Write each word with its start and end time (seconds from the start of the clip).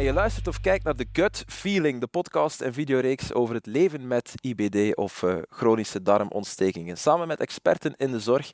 En 0.00 0.06
je 0.06 0.12
luistert 0.12 0.48
of 0.48 0.60
kijkt 0.60 0.84
naar 0.84 0.94
The 0.94 1.06
Gut 1.12 1.44
Feeling, 1.46 2.00
de 2.00 2.06
podcast 2.06 2.60
en 2.60 2.72
videoreeks 2.72 3.32
over 3.32 3.54
het 3.54 3.66
leven 3.66 4.06
met 4.06 4.34
IBD 4.40 4.96
of 4.96 5.22
uh, 5.22 5.36
chronische 5.48 6.02
darmontstekingen. 6.02 6.98
Samen 6.98 7.28
met 7.28 7.40
experten 7.40 7.94
in 7.96 8.10
de 8.10 8.20
zorg 8.20 8.50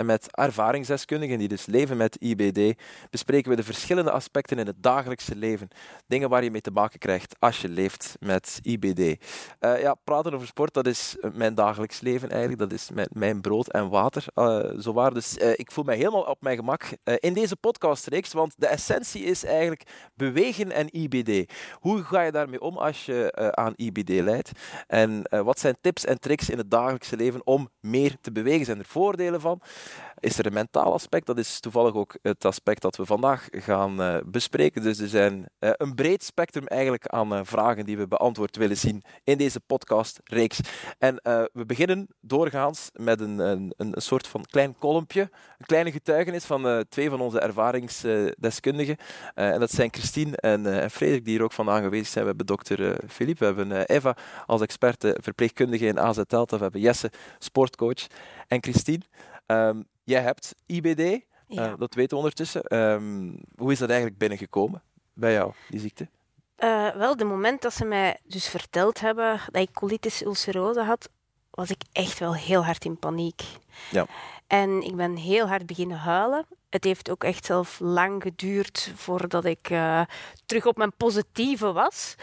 en 0.00 0.06
met 0.06 0.36
ervaringsdeskundigen 0.36 1.38
die 1.38 1.48
dus 1.48 1.66
leven 1.66 1.96
met 1.96 2.16
IBD 2.20 2.80
bespreken 3.10 3.50
we 3.50 3.56
de 3.56 3.62
verschillende 3.62 4.10
aspecten 4.10 4.58
in 4.58 4.66
het 4.66 4.82
dagelijkse 4.82 5.36
leven. 5.36 5.68
Dingen 6.06 6.28
waar 6.28 6.44
je 6.44 6.50
mee 6.50 6.60
te 6.60 6.70
maken 6.70 6.98
krijgt 6.98 7.36
als 7.38 7.60
je 7.60 7.68
leeft 7.68 8.16
met 8.20 8.58
IBD. 8.62 9.24
Eh, 9.58 9.80
ja, 9.80 9.94
praten 9.94 10.34
over 10.34 10.46
sport, 10.46 10.74
dat 10.74 10.86
is 10.86 11.16
mijn 11.32 11.54
dagelijks 11.54 12.00
leven 12.00 12.30
eigenlijk. 12.30 12.60
Dat 12.60 12.72
is 12.72 12.90
mijn, 13.12 13.40
brood 13.40 13.68
en 13.68 13.88
water. 13.88 14.24
Uh, 14.34 14.78
zo 14.78 14.92
waar. 14.92 15.14
Dus 15.14 15.36
ik 15.36 15.70
voel 15.70 15.84
mij 15.84 15.96
helemaal 15.96 16.22
op 16.22 16.42
mijn 16.42 16.56
gemak 16.56 16.82
in 17.04 17.34
deze 17.34 17.56
podcastreeks, 17.56 18.32
want 18.32 18.54
de 18.56 18.66
essentie 18.66 19.24
is 19.24 19.44
eigenlijk 19.44 19.82
bewegen 20.14 20.72
en 20.72 20.96
IBD. 20.96 21.52
Hoe 21.74 22.02
ga 22.02 22.22
je 22.22 22.32
daarmee 22.32 22.60
om 22.60 22.76
als 22.76 23.06
je 23.06 23.52
aan 23.54 23.72
IBD 23.76 24.08
leidt? 24.08 24.50
En 24.86 25.22
wat 25.44 25.58
zijn 25.58 25.76
tips 25.80 26.04
en 26.04 26.20
tricks 26.20 26.50
in 26.50 26.58
het 26.58 26.70
dagelijkse 26.70 27.16
leven 27.16 27.46
om 27.46 27.68
meer 27.80 28.16
te 28.20 28.32
bewegen? 28.32 28.64
Zijn 28.64 28.78
er 28.78 28.84
voordelen 28.84 29.40
van? 29.40 29.60
Is 30.20 30.38
er 30.38 30.46
een 30.46 30.52
mentaal 30.52 30.92
aspect. 30.92 31.26
Dat 31.26 31.38
is 31.38 31.60
toevallig 31.60 31.94
ook 31.94 32.16
het 32.22 32.44
aspect 32.44 32.82
dat 32.82 32.96
we 32.96 33.06
vandaag 33.06 33.48
gaan 33.50 34.00
uh, 34.00 34.16
bespreken. 34.24 34.82
Dus 34.82 34.98
er 34.98 35.08
zijn 35.08 35.48
uh, 35.60 35.70
een 35.72 35.94
breed 35.94 36.24
spectrum 36.24 36.66
eigenlijk 36.66 37.06
aan 37.06 37.32
uh, 37.32 37.40
vragen 37.42 37.84
die 37.84 37.96
we 37.96 38.08
beantwoord 38.08 38.56
willen 38.56 38.76
zien 38.76 39.02
in 39.24 39.38
deze 39.38 39.60
podcastreeks. 39.60 40.60
En 40.98 41.14
we 41.52 41.66
beginnen 41.66 42.08
doorgaans 42.20 42.90
met 42.92 43.20
een, 43.20 43.38
een, 43.38 43.74
een 43.76 43.94
soort 43.96 44.26
van 44.26 44.44
klein 44.44 44.78
kolompje, 44.78 45.20
een 45.58 45.66
kleine 45.66 45.92
getuigenis 45.92 46.44
van 46.44 46.84
twee 46.88 47.10
van 47.10 47.20
onze 47.20 47.40
ervaringsdeskundigen. 47.40 48.96
en 49.34 49.60
dat 49.60 49.70
zijn 49.70 49.92
Christine 49.92 50.36
en, 50.36 50.90
Frederik, 50.90 51.24
die 51.24 51.34
hier 51.34 51.42
ook 51.42 51.52
vandaag 51.52 51.82
aanwezig 51.82 52.06
zijn. 52.06 52.24
We 52.24 52.28
hebben 52.28 52.46
dokter 52.46 52.98
Philippe, 53.08 53.54
we 53.54 53.60
hebben 53.60 53.86
Eva 53.86 54.16
als 54.46 54.60
experte 54.60 55.16
verpleegkundige 55.20 55.86
in 55.86 56.00
AZ 56.00 56.20
Delta, 56.26 56.56
we 56.56 56.62
hebben 56.62 56.80
Jesse, 56.80 57.10
sportcoach. 57.38 58.06
En 58.48 58.62
Christine, 58.62 59.02
Um, 59.50 59.86
jij 60.04 60.20
hebt 60.22 60.54
IBD, 60.66 61.24
uh, 61.48 61.72
dat 61.78 61.94
weten 61.94 62.10
we 62.10 62.16
ondertussen. 62.16 62.76
Um, 62.76 63.40
hoe 63.56 63.72
is 63.72 63.78
dat 63.78 63.88
eigenlijk 63.88 64.18
binnengekomen 64.18 64.82
bij 65.12 65.32
jou, 65.32 65.52
die 65.68 65.80
ziekte? 65.80 66.08
Uh, 66.58 66.88
wel, 66.88 67.16
de 67.16 67.24
moment 67.24 67.62
dat 67.62 67.74
ze 67.74 67.84
mij 67.84 68.18
dus 68.24 68.48
verteld 68.48 69.00
hebben 69.00 69.40
dat 69.50 69.62
ik 69.62 69.72
colitis 69.72 70.24
ulcerose 70.24 70.82
had, 70.82 71.08
was 71.50 71.70
ik 71.70 71.82
echt 71.92 72.18
wel 72.18 72.34
heel 72.34 72.64
hard 72.64 72.84
in 72.84 72.98
paniek. 72.98 73.42
Ja. 73.90 74.06
En 74.46 74.82
ik 74.82 74.96
ben 74.96 75.16
heel 75.16 75.48
hard 75.48 75.66
beginnen 75.66 75.98
huilen. 75.98 76.46
Het 76.70 76.84
heeft 76.84 77.10
ook 77.10 77.24
echt 77.24 77.44
zelf 77.44 77.78
lang 77.80 78.22
geduurd 78.22 78.92
voordat 78.94 79.44
ik 79.44 79.70
uh, 79.70 80.02
terug 80.46 80.66
op 80.66 80.76
mijn 80.76 80.92
positieve 80.96 81.72
was. 81.72 82.14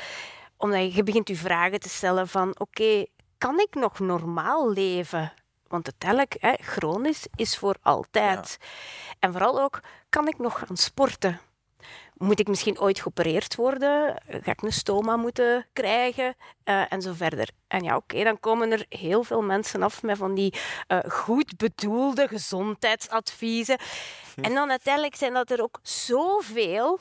Omdat 0.57 0.93
je 0.93 1.03
begint 1.03 1.27
je 1.27 1.35
vragen 1.35 1.79
te 1.79 1.89
stellen 1.89 2.27
van 2.27 2.49
oké, 2.49 2.61
okay, 2.61 3.07
kan 3.37 3.59
ik 3.59 3.75
nog 3.75 3.99
normaal 3.99 4.71
leven? 4.71 5.33
Want 5.67 5.85
de 5.85 5.93
telk, 5.97 6.33
hè, 6.39 6.53
chronisch, 6.53 7.27
is 7.35 7.57
voor 7.57 7.75
altijd. 7.81 8.57
En 9.19 9.31
vooral 9.31 9.61
ook, 9.61 9.79
kan 10.09 10.27
ik 10.27 10.37
nog 10.37 10.59
gaan 10.59 10.77
sporten? 10.77 11.39
Moet 12.13 12.39
ik 12.39 12.47
misschien 12.47 12.79
ooit 12.79 12.99
geopereerd 12.99 13.55
worden? 13.55 14.21
Ga 14.27 14.51
ik 14.51 14.61
een 14.61 14.73
stoma 14.73 15.15
moeten 15.15 15.65
krijgen? 15.73 16.35
Uh, 16.65 16.91
en 16.91 17.01
zo 17.01 17.13
verder. 17.13 17.49
En 17.67 17.83
ja, 17.83 17.95
oké, 17.95 18.23
dan 18.23 18.39
komen 18.39 18.71
er 18.71 18.85
heel 18.89 19.23
veel 19.23 19.41
mensen 19.41 19.83
af 19.83 20.03
met 20.03 20.17
van 20.17 20.35
die 20.35 20.53
uh, 20.87 20.99
goed 21.07 21.57
bedoelde 21.57 22.27
gezondheidsadviezen. 22.27 23.77
Hm. 24.35 24.41
En 24.41 24.53
dan 24.53 24.69
uiteindelijk 24.69 25.15
zijn 25.15 25.33
dat 25.33 25.51
er 25.51 25.61
ook 25.61 25.79
zoveel. 25.81 26.99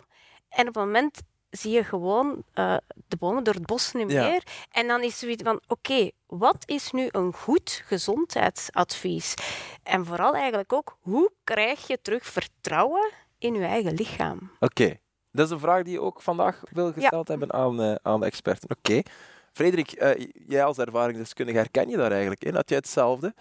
En 0.49 0.69
op 0.69 0.75
het 0.75 0.85
moment 0.85 1.23
zie 1.51 1.73
je 1.73 1.85
gewoon 1.85 2.43
uh, 2.55 2.77
de 3.09 3.17
bomen 3.17 3.45
door 3.45 3.55
het 3.55 3.67
bos 3.67 3.93
niet 3.93 4.07
meer. 4.07 4.43
En 4.71 4.87
dan 4.87 5.03
is 5.03 5.19
zoiets 5.19 5.43
van, 5.43 5.61
oké, 5.67 6.11
wat 6.27 6.63
is 6.65 6.91
nu 6.91 7.09
een 7.11 7.33
goed 7.33 7.83
gezondheidsadvies? 7.87 9.35
En 9.83 10.07
vooral 10.07 10.35
eigenlijk 10.35 10.73
ook, 10.73 10.97
hoe 11.01 11.31
krijg 11.45 11.87
je 11.87 11.99
terug 12.03 12.27
vertrouwen 12.27 13.11
in 13.39 13.55
je 13.55 13.65
eigen 13.65 13.95
lichaam? 13.95 14.51
Oké, 14.61 14.97
dat 15.33 15.47
is 15.47 15.53
een 15.53 15.61
vraag 15.61 15.83
die 15.83 15.93
je 15.93 16.01
ook 16.01 16.23
vandaag 16.23 16.63
wil 16.71 16.93
gesteld 16.93 17.29
hebben 17.29 17.53
aan, 17.53 17.81
uh, 17.81 17.95
aan 18.03 18.21
de 18.21 18.27
experten. 18.27 18.71
Oké. 18.71 19.03
Frederik, 19.53 20.03
uh, 20.03 20.27
jij 20.47 20.65
als 20.65 20.79
ervaringsdeskundige, 20.79 21.59
herken 21.59 21.89
je 21.89 21.97
daar 21.97 22.11
eigenlijk 22.11 22.45
in? 22.45 22.55
Had 22.55 22.69
jij 22.69 22.79
hetzelfde? 22.79 23.35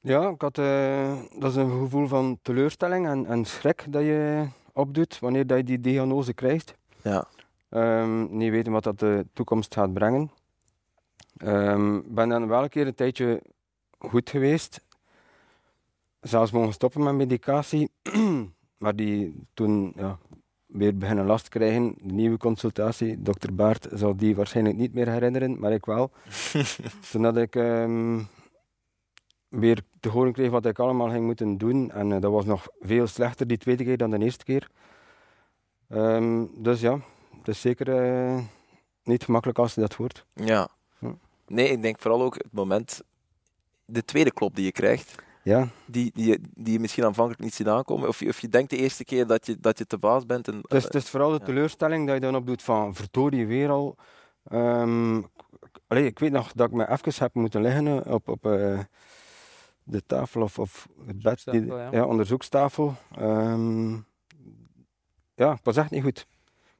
Ja, 0.00 0.28
ik 0.28 0.40
had, 0.40 0.54
dat 0.54 1.50
is 1.50 1.56
een 1.56 1.70
gevoel 1.70 2.06
van 2.06 2.38
teleurstelling 2.42 3.06
en, 3.06 3.26
en 3.26 3.44
schrik 3.44 3.84
dat 3.88 4.02
je 4.02 4.46
opdoet 4.72 5.18
wanneer 5.18 5.46
dat 5.46 5.56
je 5.56 5.64
die 5.64 5.80
diagnose 5.80 6.34
krijgt. 6.34 6.74
Ja. 7.02 7.26
Um, 7.70 8.36
niet 8.36 8.50
weten 8.50 8.72
wat 8.72 8.84
dat 8.84 8.98
de 8.98 9.26
toekomst 9.32 9.74
gaat 9.74 9.92
brengen. 9.92 10.30
Ik 11.36 11.46
um, 11.46 12.14
ben 12.14 12.28
dan 12.28 12.48
wel 12.48 12.62
een 12.62 12.68
keer 12.68 12.86
een 12.86 12.94
tijdje 12.94 13.42
goed 13.98 14.30
geweest. 14.30 14.80
Zelfs 16.20 16.50
mogen 16.50 16.72
stoppen 16.72 17.02
met 17.02 17.14
medicatie. 17.14 17.90
maar 18.78 18.96
die 18.96 19.46
toen 19.54 19.92
ja, 19.96 20.18
weer 20.66 20.96
beginnen 20.96 21.26
last 21.26 21.48
krijgen. 21.48 21.94
De 22.02 22.12
nieuwe 22.12 22.36
consultatie, 22.36 23.22
dokter 23.22 23.54
Baart 23.54 23.88
zal 23.92 24.16
die 24.16 24.36
waarschijnlijk 24.36 24.76
niet 24.76 24.94
meer 24.94 25.08
herinneren, 25.08 25.58
maar 25.58 25.72
ik 25.72 25.84
wel. 25.84 26.10
toen 27.10 27.24
had 27.24 27.36
ik 27.36 27.54
um, 27.54 28.28
weer 29.48 29.82
te 30.00 30.08
horen 30.08 30.32
kreeg 30.32 30.50
wat 30.50 30.66
ik 30.66 30.78
allemaal 30.78 31.10
ging 31.10 31.24
moeten 31.24 31.58
doen. 31.58 31.90
En 31.90 32.10
uh, 32.10 32.20
dat 32.20 32.32
was 32.32 32.44
nog 32.44 32.68
veel 32.80 33.06
slechter 33.06 33.46
die 33.46 33.58
tweede 33.58 33.84
keer 33.84 33.96
dan 33.96 34.10
de 34.10 34.18
eerste 34.18 34.44
keer. 34.44 34.68
Um, 35.94 36.50
dus 36.62 36.80
ja, 36.80 36.98
het 37.38 37.48
is 37.48 37.60
zeker 37.60 37.88
uh, 37.88 38.38
niet 39.04 39.24
gemakkelijk 39.24 39.58
als 39.58 39.74
je 39.74 39.80
dat 39.80 39.94
hoort. 39.94 40.26
Ja. 40.34 40.68
Nee, 41.46 41.68
ik 41.68 41.82
denk 41.82 41.98
vooral 41.98 42.22
ook 42.22 42.34
het 42.34 42.52
moment, 42.52 43.02
de 43.84 44.04
tweede 44.04 44.32
klop 44.32 44.54
die 44.54 44.64
je 44.64 44.72
krijgt, 44.72 45.14
ja. 45.42 45.68
die, 45.86 46.10
die, 46.14 46.38
die 46.54 46.72
je 46.72 46.80
misschien 46.80 47.04
aanvankelijk 47.04 47.42
niet 47.42 47.54
ziet 47.54 47.68
aankomen. 47.68 48.08
Of 48.08 48.20
je, 48.20 48.28
of 48.28 48.40
je 48.40 48.48
denkt 48.48 48.70
de 48.70 48.76
eerste 48.76 49.04
keer 49.04 49.26
dat 49.26 49.46
je, 49.46 49.56
dat 49.60 49.78
je 49.78 49.86
te 49.86 49.98
baas 49.98 50.26
bent. 50.26 50.48
En, 50.48 50.60
dus 50.62 50.84
het 50.84 50.94
is 50.94 51.10
vooral 51.10 51.30
de 51.30 51.40
teleurstelling 51.40 52.06
dat 52.06 52.14
je 52.14 52.20
dan 52.20 52.36
op 52.36 52.46
doet 52.46 52.62
van 52.62 52.94
verdorie 52.94 53.46
weer 53.46 53.70
al. 53.70 53.96
Um, 54.52 55.26
allee, 55.86 56.06
ik 56.06 56.18
weet 56.18 56.32
nog 56.32 56.52
dat 56.52 56.68
ik 56.68 56.74
me 56.74 56.90
even 56.90 57.12
heb 57.14 57.34
moeten 57.34 57.60
liggen 57.60 58.12
op, 58.12 58.28
op 58.28 58.46
uh, 58.46 58.78
de 59.82 60.02
tafel 60.06 60.42
of, 60.42 60.58
of 60.58 60.88
het 61.06 61.22
bed, 61.22 61.44
die, 61.44 61.66
ja. 61.66 61.88
ja. 61.90 62.04
onderzoekstafel. 62.04 62.94
Um, 63.20 64.06
ja, 65.34 65.50
het 65.52 65.64
was 65.64 65.76
echt 65.76 65.90
niet 65.90 66.02
goed. 66.02 66.26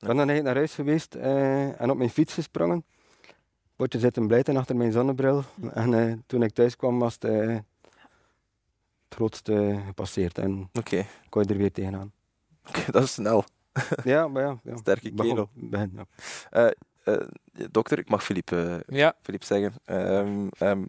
Ik 0.03 0.09
ben 0.09 0.17
dan 0.17 0.29
eigenlijk 0.29 0.43
naar 0.43 0.57
huis 0.57 0.75
geweest 0.75 1.15
uh, 1.15 1.81
en 1.81 1.91
op 1.91 1.97
mijn 1.97 2.11
fiets 2.11 2.35
gesprongen. 2.35 2.85
Potje 3.77 3.99
zitten 3.99 4.27
blijten 4.27 4.57
achter 4.57 4.77
mijn 4.77 4.93
zonnebril. 4.93 5.45
En 5.73 5.93
uh, 5.93 6.15
toen 6.27 6.43
ik 6.43 6.53
thuis 6.53 6.77
kwam 6.77 6.99
was 6.99 7.15
het, 7.15 7.25
uh, 7.25 7.49
het 7.49 7.65
grootste 9.09 9.81
gepasseerd. 9.87 10.39
En 10.39 10.69
okay. 10.73 11.07
kon 11.29 11.43
je 11.43 11.49
er 11.49 11.57
weer 11.57 11.73
tegenaan. 11.73 12.13
Oké, 12.69 12.79
okay, 12.79 12.91
dat 12.97 13.03
is 13.03 13.13
snel. 13.13 13.45
ja, 14.05 14.29
maar 14.29 14.43
ja. 14.43 14.61
ja. 14.65 14.77
Sterke 14.77 15.15
kerel. 15.15 15.49
Ja. 15.71 15.87
dokter, 17.71 17.99
ik 17.99 18.09
mag 18.09 18.25
Filip, 18.25 18.51
ja. 18.87 19.15
zeggen. 19.39 19.75
Um, 19.87 20.49
um, 20.61 20.89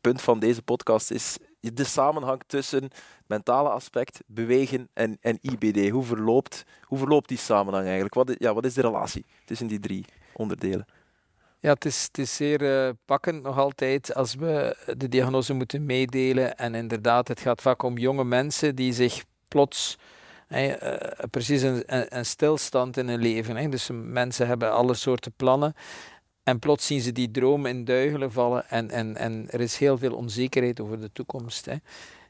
punt 0.00 0.22
van 0.22 0.38
deze 0.38 0.62
podcast 0.62 1.10
is 1.10 1.38
de 1.60 1.84
samenhang 1.84 2.42
tussen 2.46 2.82
het 2.82 2.94
mentale 3.26 3.68
aspect, 3.68 4.20
bewegen 4.26 4.88
en, 4.92 5.18
en 5.20 5.38
IBD. 5.40 5.90
Hoe 5.90 6.04
verloopt, 6.04 6.64
hoe 6.82 6.98
verloopt 6.98 7.28
die 7.28 7.38
samenhang 7.38 7.84
eigenlijk? 7.84 8.14
Wat 8.14 8.34
ja, 8.38 8.54
wat 8.54 8.64
is 8.64 8.74
de 8.74 8.80
relatie 8.80 9.24
tussen 9.44 9.66
die 9.66 9.80
drie 9.80 10.04
onderdelen? 10.32 10.86
Ja, 11.58 11.72
het 11.72 11.84
is, 11.84 12.02
het 12.02 12.18
is 12.18 12.36
zeer 12.36 12.62
uh, 12.62 12.90
pakkend 13.04 13.42
nog 13.42 13.58
altijd 13.58 14.14
als 14.14 14.34
we 14.34 14.76
de 14.96 15.08
diagnose 15.08 15.52
moeten 15.52 15.84
meedelen. 15.84 16.56
En 16.56 16.74
inderdaad, 16.74 17.28
het 17.28 17.40
gaat 17.40 17.60
vaak 17.60 17.82
om 17.82 17.98
jonge 17.98 18.24
mensen 18.24 18.74
die 18.74 18.92
zich 18.92 19.24
plots 19.48 19.98
uh, 20.48 20.72
precies 21.30 21.62
een, 21.62 21.82
een, 21.86 22.26
stilstand 22.26 22.96
in 22.96 23.08
hun 23.08 23.20
leven. 23.20 23.56
Hè. 23.56 23.68
Dus 23.68 23.88
mensen 23.92 24.46
hebben 24.46 24.72
alle 24.72 24.94
soorten 24.94 25.32
plannen. 25.36 25.74
En 26.42 26.58
plots 26.58 26.86
zien 26.86 27.00
ze 27.00 27.12
die 27.12 27.30
droom 27.30 27.66
in 27.66 27.84
duigelen 27.84 28.32
vallen 28.32 28.68
en, 28.68 28.90
en, 28.90 29.16
en 29.16 29.46
er 29.50 29.60
is 29.60 29.76
heel 29.76 29.98
veel 29.98 30.14
onzekerheid 30.14 30.80
over 30.80 31.00
de 31.00 31.12
toekomst. 31.12 31.64
Hè. 31.64 31.74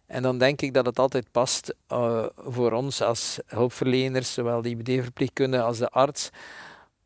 En 0.07 0.23
dan 0.23 0.39
denk 0.39 0.63
ik 0.63 0.75
dat 0.75 0.87
het 0.87 0.99
altijd 0.99 1.31
past 1.31 1.75
uh, 1.93 2.27
voor 2.37 2.73
ons 2.73 3.03
als 3.03 3.39
hulpverleners, 3.47 4.33
zowel 4.33 4.63
de 4.63 4.69
IBD-verpleegkundige 4.69 5.63
als 5.63 5.79
de 5.79 5.89
arts, 5.89 6.31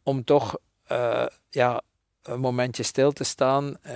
om 0.03 0.25
toch 0.25 0.59
uh, 0.93 1.27
ja, 1.51 1.83
een 2.23 2.41
momentje 2.41 2.83
stil 2.83 3.13
te 3.13 3.25
staan 3.25 3.77
uh, 3.87 3.93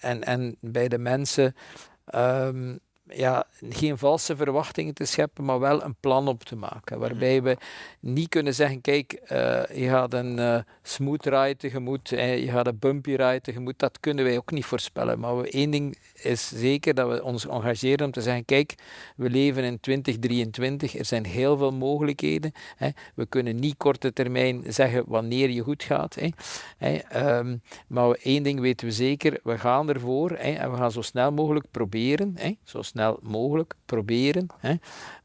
en, 0.00 0.24
en 0.24 0.56
bij 0.60 0.88
de 0.88 0.98
mensen 0.98 1.54
um, 2.14 2.78
ja, 3.12 3.46
geen 3.70 3.98
valse 3.98 4.36
verwachtingen 4.36 4.94
te 4.94 5.04
scheppen, 5.04 5.44
maar 5.44 5.60
wel 5.60 5.82
een 5.82 5.96
plan 6.00 6.28
op 6.28 6.44
te 6.44 6.56
maken. 6.56 6.98
Waarbij 6.98 7.42
we 7.42 7.56
niet 8.00 8.28
kunnen 8.28 8.54
zeggen, 8.54 8.80
kijk, 8.80 9.20
uh, 9.22 9.28
je 9.74 9.88
gaat 9.88 10.14
een 10.14 10.38
uh, 10.38 10.58
smooth 10.82 11.26
ride 11.26 11.56
tegemoet, 11.56 12.08
je 12.08 12.48
gaat 12.50 12.66
een 12.66 12.78
bumpy 12.78 13.10
ride 13.10 13.40
tegemoet. 13.40 13.78
Dat 13.78 14.00
kunnen 14.00 14.24
wij 14.24 14.36
ook 14.36 14.50
niet 14.50 14.64
voorspellen. 14.64 15.18
Maar 15.18 15.36
we, 15.36 15.50
één 15.50 15.70
ding 15.70 15.98
is 16.22 16.48
zeker, 16.48 16.94
dat 16.94 17.08
we 17.08 17.24
ons 17.24 17.46
engageren 17.46 18.06
om 18.06 18.12
te 18.12 18.22
zeggen, 18.22 18.44
kijk, 18.44 18.74
we 19.16 19.30
leven 19.30 19.64
in 19.64 19.80
2023, 19.80 20.96
er 20.96 21.04
zijn 21.04 21.26
heel 21.26 21.56
veel 21.56 21.72
mogelijkheden. 21.72 22.52
Hè. 22.76 22.88
We 23.14 23.26
kunnen 23.26 23.56
niet 23.56 23.76
korte 23.76 24.12
termijn 24.12 24.64
zeggen 24.66 25.04
wanneer 25.06 25.50
je 25.50 25.62
goed 25.62 25.82
gaat. 25.82 26.14
Hè. 26.14 26.28
Hè. 26.78 27.36
Um, 27.38 27.62
maar 27.86 28.10
één 28.10 28.42
ding 28.42 28.60
weten 28.60 28.86
we 28.86 28.92
zeker, 28.92 29.40
we 29.42 29.58
gaan 29.58 29.88
ervoor 29.88 30.30
en 30.30 30.70
we 30.70 30.76
gaan 30.76 30.92
zo 30.92 31.02
snel 31.02 31.32
mogelijk 31.32 31.66
proberen, 31.70 32.36
zo 32.64 32.82
snel 32.82 32.97
mogelijk 33.20 33.74
proberen, 33.86 34.46
hè. 34.58 34.74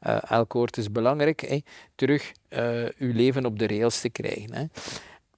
Uh, 0.06 0.18
elk 0.30 0.52
woord 0.52 0.76
is 0.76 0.92
belangrijk, 0.92 1.62
terug 1.94 2.32
uh, 2.50 2.88
uw 2.98 3.12
leven 3.12 3.46
op 3.46 3.58
de 3.58 3.66
rails 3.66 4.00
te 4.00 4.08
krijgen. 4.08 4.54
Hè. 4.54 4.64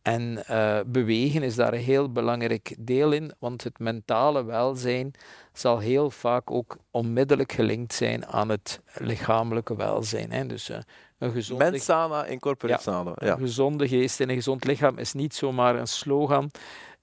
En 0.06 0.44
uh, 0.50 0.78
bewegen 0.86 1.42
is 1.42 1.54
daar 1.54 1.72
een 1.72 1.80
heel 1.80 2.12
belangrijk 2.12 2.74
deel 2.78 3.12
in, 3.12 3.32
want 3.38 3.64
het 3.64 3.78
mentale 3.78 4.44
welzijn 4.44 5.12
zal 5.52 5.78
heel 5.78 6.10
vaak 6.10 6.50
ook 6.50 6.76
onmiddellijk 6.90 7.52
gelinkt 7.52 7.94
zijn 7.94 8.26
aan 8.26 8.48
het 8.48 8.80
lichamelijke 8.94 9.76
welzijn. 9.76 10.32
Hè. 10.32 10.46
Dus 10.46 10.70
uh, 10.70 10.76
een 11.18 11.32
gezonde... 11.32 11.70
Mensana 11.70 12.24
incorporate 12.24 12.90
ja, 12.90 13.14
Ja. 13.18 13.32
Een 13.32 13.38
gezonde 13.38 13.88
geest 13.88 14.20
en 14.20 14.28
een 14.28 14.34
gezond 14.34 14.64
lichaam 14.64 14.98
is 14.98 15.12
niet 15.12 15.34
zomaar 15.34 15.76
een 15.76 15.86
slogan 15.86 16.50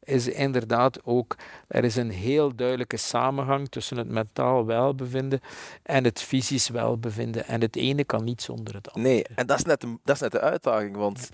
is 0.03 0.27
inderdaad 0.27 0.99
ook, 1.03 1.35
er 1.67 1.83
is 1.83 1.95
een 1.95 2.09
heel 2.09 2.55
duidelijke 2.55 2.97
samenhang 2.97 3.69
tussen 3.69 3.97
het 3.97 4.09
mentaal 4.09 4.65
welbevinden 4.65 5.39
en 5.83 6.03
het 6.03 6.21
fysisch 6.21 6.69
welbevinden. 6.69 7.45
En 7.45 7.61
het 7.61 7.75
ene 7.75 8.03
kan 8.03 8.23
niet 8.23 8.41
zonder 8.41 8.73
het 8.73 8.91
andere. 8.91 9.13
Nee, 9.13 9.25
en 9.35 9.45
dat 9.45 9.57
is 9.57 9.63
net 9.65 9.81
de, 9.81 9.97
dat 10.03 10.15
is 10.15 10.21
net 10.21 10.31
de 10.31 10.39
uitdaging, 10.39 10.95
want 10.95 11.29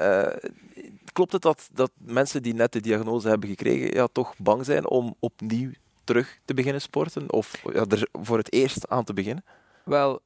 uh, 0.00 0.26
klopt 1.12 1.32
het 1.32 1.42
dat, 1.42 1.68
dat 1.72 1.90
mensen 1.96 2.42
die 2.42 2.54
net 2.54 2.72
de 2.72 2.80
diagnose 2.80 3.28
hebben 3.28 3.48
gekregen, 3.48 3.94
ja, 3.94 4.08
toch 4.12 4.34
bang 4.38 4.64
zijn 4.64 4.88
om 4.88 5.14
opnieuw 5.18 5.70
terug 6.04 6.38
te 6.44 6.54
beginnen 6.54 6.80
sporten? 6.80 7.32
Of 7.32 7.62
ja, 7.72 7.84
er 7.88 8.08
voor 8.12 8.38
het 8.38 8.52
eerst 8.52 8.88
aan 8.88 9.04
te 9.04 9.12
beginnen? 9.12 9.44
Wel, 9.84 10.20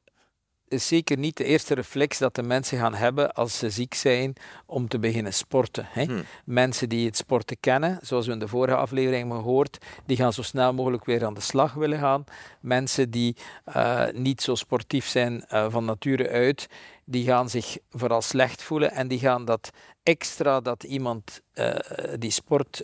is 0.74 0.86
zeker 0.86 1.18
niet 1.18 1.36
de 1.36 1.44
eerste 1.44 1.74
reflex 1.74 2.18
dat 2.18 2.34
de 2.34 2.42
mensen 2.42 2.78
gaan 2.78 2.94
hebben 2.94 3.32
als 3.34 3.58
ze 3.58 3.70
ziek 3.70 3.94
zijn 3.94 4.34
om 4.66 4.88
te 4.88 4.98
beginnen 4.98 5.32
sporten. 5.32 5.86
Hè. 5.88 6.04
Hmm. 6.04 6.24
Mensen 6.44 6.88
die 6.88 7.06
het 7.06 7.16
sporten 7.16 7.56
kennen, 7.60 7.98
zoals 8.02 8.26
we 8.26 8.32
in 8.32 8.38
de 8.38 8.48
vorige 8.48 8.76
aflevering 8.76 9.20
hebben 9.20 9.42
gehoord, 9.42 9.78
die 10.06 10.16
gaan 10.16 10.32
zo 10.32 10.42
snel 10.42 10.72
mogelijk 10.72 11.04
weer 11.04 11.24
aan 11.24 11.34
de 11.34 11.40
slag 11.40 11.74
willen 11.74 11.98
gaan. 11.98 12.24
Mensen 12.60 13.10
die 13.10 13.36
uh, 13.76 14.04
niet 14.12 14.42
zo 14.42 14.54
sportief 14.54 15.06
zijn 15.06 15.44
uh, 15.52 15.66
van 15.70 15.84
nature 15.84 16.28
uit, 16.28 16.66
die 17.04 17.24
gaan 17.24 17.50
zich 17.50 17.78
vooral 17.90 18.22
slecht 18.22 18.62
voelen 18.62 18.90
en 18.90 19.08
die 19.08 19.18
gaan 19.18 19.44
dat 19.44 19.70
extra 20.02 20.60
dat 20.60 20.82
iemand 20.82 21.40
uh, 21.54 21.74
die 22.18 22.30
sport 22.30 22.82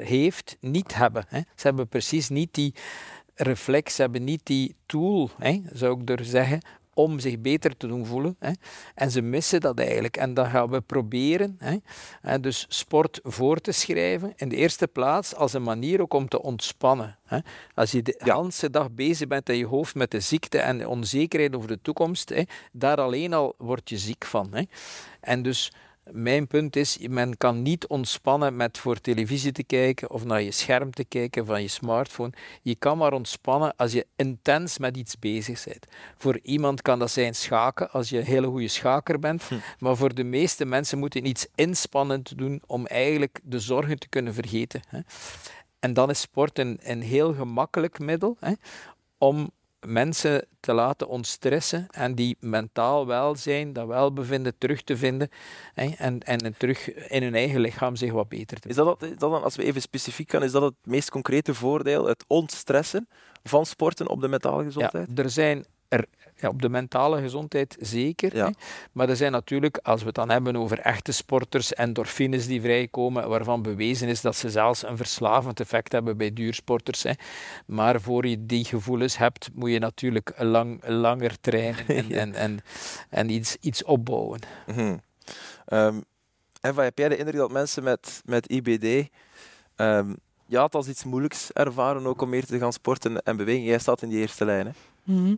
heeft, 0.00 0.56
niet 0.60 0.94
hebben. 0.94 1.24
Hè. 1.28 1.38
Ze 1.38 1.66
hebben 1.66 1.88
precies 1.88 2.28
niet 2.28 2.54
die 2.54 2.74
reflex, 3.34 3.96
hebben 3.96 4.24
niet 4.24 4.40
die 4.46 4.76
tool, 4.86 5.30
hè, 5.38 5.60
zou 5.72 6.00
ik 6.00 6.10
er 6.10 6.24
zeggen, 6.24 6.60
om 6.94 7.18
zich 7.18 7.40
beter 7.40 7.76
te 7.76 7.86
doen 7.86 8.06
voelen. 8.06 8.36
Hè. 8.38 8.52
En 8.94 9.10
ze 9.10 9.20
missen 9.20 9.60
dat 9.60 9.78
eigenlijk. 9.78 10.16
En 10.16 10.34
dan 10.34 10.46
gaan 10.46 10.70
we 10.70 10.80
proberen 10.80 11.58
hè, 12.20 12.40
dus 12.40 12.66
sport 12.68 13.20
voor 13.22 13.60
te 13.60 13.72
schrijven. 13.72 14.32
In 14.36 14.48
de 14.48 14.56
eerste 14.56 14.88
plaats 14.88 15.34
als 15.34 15.52
een 15.52 15.62
manier 15.62 16.00
ook 16.00 16.14
om 16.14 16.28
te 16.28 16.42
ontspannen. 16.42 17.18
Hè. 17.24 17.38
Als 17.74 17.90
je 17.90 18.02
de 18.02 18.14
hele 18.18 18.70
dag 18.70 18.90
bezig 18.90 19.28
bent 19.28 19.48
in 19.48 19.56
je 19.56 19.66
hoofd 19.66 19.94
met 19.94 20.10
de 20.10 20.20
ziekte 20.20 20.58
en 20.58 20.78
de 20.78 20.88
onzekerheid 20.88 21.56
over 21.56 21.68
de 21.68 21.78
toekomst, 21.82 22.28
hè, 22.28 22.42
daar 22.72 23.00
alleen 23.00 23.32
al 23.32 23.54
word 23.58 23.88
je 23.88 23.98
ziek 23.98 24.24
van. 24.24 24.48
Hè. 24.54 24.62
En 25.20 25.42
dus 25.42 25.72
mijn 26.10 26.46
punt 26.46 26.76
is, 26.76 26.98
men 27.08 27.36
kan 27.36 27.62
niet 27.62 27.86
ontspannen 27.86 28.56
met 28.56 28.78
voor 28.78 29.00
televisie 29.00 29.52
te 29.52 29.64
kijken 29.64 30.10
of 30.10 30.24
naar 30.24 30.42
je 30.42 30.50
scherm 30.50 30.90
te 30.90 31.04
kijken 31.04 31.46
van 31.46 31.62
je 31.62 31.68
smartphone. 31.68 32.32
Je 32.62 32.74
kan 32.74 32.98
maar 32.98 33.12
ontspannen 33.12 33.76
als 33.76 33.92
je 33.92 34.06
intens 34.16 34.78
met 34.78 34.96
iets 34.96 35.18
bezig 35.18 35.64
bent. 35.64 35.86
Voor 36.16 36.38
iemand 36.42 36.82
kan 36.82 36.98
dat 36.98 37.10
zijn 37.10 37.34
schaken, 37.34 37.90
als 37.90 38.08
je 38.08 38.18
een 38.18 38.24
hele 38.24 38.46
goede 38.46 38.68
schaker 38.68 39.18
bent. 39.18 39.42
Hm. 39.42 39.54
Maar 39.78 39.96
voor 39.96 40.14
de 40.14 40.24
meeste 40.24 40.64
mensen 40.64 40.98
moet 40.98 41.14
je 41.14 41.22
iets 41.22 41.46
inspannend 41.54 42.38
doen 42.38 42.62
om 42.66 42.86
eigenlijk 42.86 43.40
de 43.42 43.60
zorgen 43.60 43.98
te 43.98 44.08
kunnen 44.08 44.34
vergeten. 44.34 44.80
Hè. 44.88 45.00
En 45.78 45.92
dan 45.92 46.10
is 46.10 46.20
sport 46.20 46.58
een, 46.58 46.78
een 46.82 47.02
heel 47.02 47.34
gemakkelijk 47.34 47.98
middel 47.98 48.36
hè, 48.40 48.52
om 49.18 49.50
mensen 49.86 50.46
te 50.60 50.72
laten 50.72 51.08
ontstressen 51.08 51.86
en 51.90 52.14
die 52.14 52.36
mentaal 52.40 53.06
welzijn, 53.06 53.72
dat 53.72 53.86
welbevinden 53.86 54.58
terug 54.58 54.82
te 54.82 54.96
vinden 54.96 55.28
hè, 55.74 55.90
en, 55.98 56.20
en 56.20 56.54
terug 56.56 56.92
in 56.92 57.22
hun 57.22 57.34
eigen 57.34 57.60
lichaam 57.60 57.96
zich 57.96 58.12
wat 58.12 58.28
beter 58.28 58.60
te 58.60 58.68
Is 58.68 58.74
dat, 58.74 59.00
dat 59.00 59.18
dan, 59.18 59.42
als 59.42 59.56
we 59.56 59.64
even 59.64 59.80
specifiek 59.80 60.30
gaan, 60.30 60.42
is 60.42 60.52
dat 60.52 60.62
het 60.62 60.74
meest 60.82 61.10
concrete 61.10 61.54
voordeel, 61.54 62.06
het 62.06 62.24
ontstressen 62.26 63.08
van 63.42 63.66
sporten 63.66 64.08
op 64.08 64.20
de 64.20 64.28
mentale 64.28 64.64
gezondheid? 64.64 65.08
Ja, 65.14 65.22
er 65.22 65.30
zijn 65.30 65.66
er 65.88 66.06
ja, 66.42 66.48
op 66.48 66.62
de 66.62 66.68
mentale 66.68 67.20
gezondheid 67.20 67.76
zeker. 67.80 68.32
Hè. 68.32 68.50
Maar 68.92 69.08
er 69.08 69.16
zijn 69.16 69.32
natuurlijk, 69.32 69.78
als 69.82 70.00
we 70.00 70.06
het 70.06 70.14
dan 70.14 70.30
hebben 70.30 70.56
over 70.56 70.78
echte 70.78 71.12
sporters, 71.12 71.74
endorfines 71.74 72.46
die 72.46 72.60
vrijkomen, 72.60 73.28
waarvan 73.28 73.62
bewezen 73.62 74.08
is 74.08 74.20
dat 74.20 74.36
ze 74.36 74.50
zelfs 74.50 74.84
een 74.84 74.96
verslavend 74.96 75.60
effect 75.60 75.92
hebben 75.92 76.16
bij 76.16 76.32
duursporters. 76.32 77.02
Hè. 77.02 77.12
Maar 77.66 78.00
voor 78.00 78.26
je 78.26 78.46
die 78.46 78.64
gevoelens 78.64 79.16
hebt, 79.16 79.50
moet 79.54 79.70
je 79.70 79.78
natuurlijk 79.78 80.32
lang, 80.38 80.82
langer 80.86 81.40
trainen 81.40 81.86
en, 81.86 82.12
en, 82.22 82.34
en, 82.34 82.60
en, 83.08 83.30
iets, 83.30 83.56
iets 83.60 83.84
opbouwen. 83.84 84.40
Mm 84.66 84.74
-hmm. 84.74 86.04
Eva, 86.60 86.82
heb 86.82 86.98
jij 86.98 87.08
de 87.08 87.16
indruk 87.16 87.36
dat 87.36 87.52
mensen 87.52 87.82
met, 87.82 88.22
met 88.24 88.50
IBD 88.50 89.08
um, 89.76 90.16
ja, 90.46 90.62
het 90.62 90.74
als 90.74 90.88
iets 90.88 91.04
moeilijks 91.04 91.52
ervaren 91.52 92.06
ook 92.06 92.22
om 92.22 92.28
meer 92.28 92.44
te 92.44 92.58
gaan 92.58 92.72
sporten 92.72 93.22
en 93.22 93.36
bewegen? 93.36 93.62
Jij 93.62 93.78
staat 93.78 94.02
in 94.02 94.08
die 94.08 94.18
eerste 94.18 94.44
lijn. 94.44 94.66
Hè? 94.66 94.72
Mhm. 95.04 95.34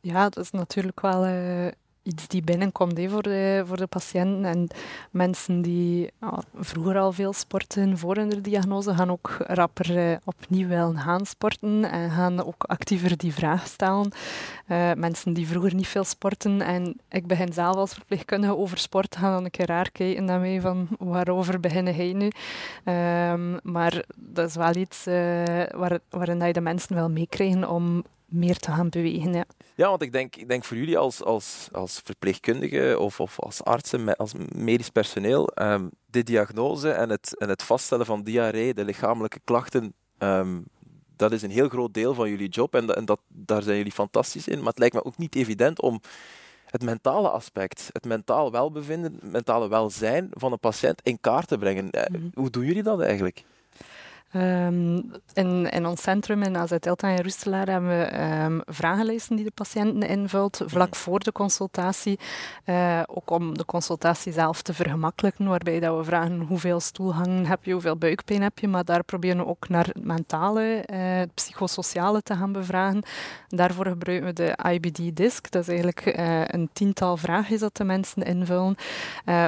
Ja, 0.00 0.28
dat 0.28 0.44
is 0.44 0.50
natuurlijk 0.50 1.00
wel 1.00 1.26
uh, 1.26 1.66
iets 2.02 2.28
die 2.28 2.42
binnenkomt 2.42 3.00
voor, 3.06 3.22
de, 3.22 3.62
voor 3.66 3.76
de 3.76 3.86
patiënten. 3.86 4.44
En 4.44 4.68
mensen 5.10 5.62
die 5.62 6.10
vroeger 6.54 6.98
al 6.98 7.12
veel 7.12 7.32
sporten 7.32 7.98
voor 7.98 8.16
hun 8.16 8.42
diagnose, 8.42 8.94
gaan 8.94 9.10
ook 9.10 9.36
rapper 9.38 10.10
uh, 10.10 10.16
opnieuw 10.24 10.68
willen 10.68 10.98
gaan 10.98 11.26
sporten 11.26 11.84
en 11.84 12.10
gaan 12.10 12.44
ook 12.44 12.64
actiever 12.64 13.16
die 13.16 13.34
vraag 13.34 13.66
stellen. 13.66 14.10
Uh, 14.68 14.92
mensen 14.92 15.32
die 15.32 15.46
vroeger 15.46 15.74
niet 15.74 15.88
veel 15.88 16.04
sporten 16.04 16.60
en 16.60 17.00
ik 17.08 17.26
begin 17.26 17.52
zelf 17.52 17.76
als 17.76 17.94
verpleegkundige 17.94 18.56
over 18.56 18.78
sport, 18.78 19.16
gaan 19.16 19.32
dan 19.32 19.44
een 19.44 19.50
keer 19.50 19.66
raar 19.66 19.90
kijken 19.90 20.24
naar 20.24 20.40
mij 20.40 20.60
van 20.60 20.88
waarover 20.98 21.60
beginnen 21.60 21.94
hij 21.94 22.12
nu? 22.12 22.30
Um, 22.92 23.72
maar 23.72 24.04
dat 24.16 24.48
is 24.48 24.54
wel 24.54 24.74
iets 24.74 25.04
waar, 25.04 25.98
waarin 26.10 26.46
je 26.46 26.52
de 26.52 26.60
mensen 26.60 26.94
wel 26.94 27.10
meekrijgen 27.10 27.68
om 27.68 28.04
meer 28.30 28.56
te 28.56 28.70
gaan 28.70 28.88
bewegen. 28.88 29.32
Ja, 29.32 29.44
ja 29.74 29.88
want 29.88 30.02
ik 30.02 30.12
denk, 30.12 30.36
ik 30.36 30.48
denk 30.48 30.64
voor 30.64 30.76
jullie 30.76 30.98
als, 30.98 31.22
als, 31.22 31.68
als 31.72 32.00
verpleegkundige 32.04 32.98
of, 32.98 33.20
of 33.20 33.40
als 33.40 33.64
artsen, 33.64 34.16
als 34.16 34.32
medisch 34.54 34.90
personeel, 34.90 35.50
um, 35.54 35.90
de 36.06 36.22
diagnose 36.22 36.90
en 36.90 37.10
het, 37.10 37.38
en 37.38 37.48
het 37.48 37.62
vaststellen 37.62 38.06
van 38.06 38.22
diarree, 38.22 38.74
de 38.74 38.84
lichamelijke 38.84 39.40
klachten, 39.44 39.94
um, 40.18 40.64
dat 41.16 41.32
is 41.32 41.42
een 41.42 41.50
heel 41.50 41.68
groot 41.68 41.94
deel 41.94 42.14
van 42.14 42.30
jullie 42.30 42.48
job 42.48 42.74
en, 42.74 42.94
en 42.96 43.04
dat, 43.04 43.20
daar 43.28 43.62
zijn 43.62 43.76
jullie 43.76 43.92
fantastisch 43.92 44.48
in. 44.48 44.58
Maar 44.58 44.68
het 44.68 44.78
lijkt 44.78 44.94
me 44.94 45.04
ook 45.04 45.18
niet 45.18 45.34
evident 45.34 45.80
om 45.80 46.00
het 46.66 46.82
mentale 46.82 47.28
aspect, 47.28 47.88
het 47.92 48.04
mentaal 48.04 48.50
welbevinden, 48.50 49.14
het 49.14 49.32
mentale 49.32 49.68
welzijn 49.68 50.28
van 50.30 50.52
een 50.52 50.58
patiënt 50.58 51.00
in 51.02 51.20
kaart 51.20 51.48
te 51.48 51.58
brengen. 51.58 51.90
Eh, 51.90 52.10
mhm. 52.10 52.28
Hoe 52.34 52.50
doen 52.50 52.64
jullie 52.64 52.82
dat 52.82 53.00
eigenlijk? 53.00 53.44
Um, 54.36 55.10
in, 55.34 55.70
in 55.70 55.86
ons 55.86 56.02
centrum 56.02 56.42
in 56.42 56.56
AZ 56.56 56.72
Delta 56.80 57.08
en 57.08 57.22
Rustelaar 57.22 57.66
hebben 57.66 57.98
we 57.98 58.20
um, 58.44 58.62
vragenlijsten 58.66 59.36
die 59.36 59.44
de 59.44 59.50
patiënten 59.50 60.08
invult 60.08 60.60
vlak 60.66 60.96
voor 60.96 61.18
de 61.18 61.32
consultatie. 61.32 62.18
Uh, 62.66 63.02
ook 63.06 63.30
om 63.30 63.58
de 63.58 63.64
consultatie 63.64 64.32
zelf 64.32 64.62
te 64.62 64.74
vergemakkelijken, 64.74 65.46
waarbij 65.46 65.80
dat 65.80 65.96
we 65.96 66.04
vragen 66.04 66.40
hoeveel 66.40 66.80
stoelhangen 66.80 67.46
heb 67.46 67.64
je, 67.64 67.72
hoeveel 67.72 67.96
buikpijn 67.96 68.42
heb 68.42 68.58
je, 68.58 68.68
maar 68.68 68.84
daar 68.84 69.04
proberen 69.04 69.36
we 69.36 69.46
ook 69.46 69.68
naar 69.68 69.86
het 69.86 70.04
mentale, 70.04 70.84
uh, 70.92 71.22
psychosociale 71.34 72.22
te 72.22 72.36
gaan 72.36 72.52
bevragen. 72.52 73.02
Daarvoor 73.48 73.86
gebruiken 73.86 74.26
we 74.26 74.32
de 74.32 74.58
IBD-disc. 74.72 75.50
Dat 75.50 75.62
is 75.62 75.68
eigenlijk 75.68 76.16
uh, 76.18 76.42
een 76.46 76.68
tiental 76.72 77.16
vragen 77.16 77.58
dat 77.58 77.76
de 77.76 77.84
mensen 77.84 78.22
invullen 78.22 78.76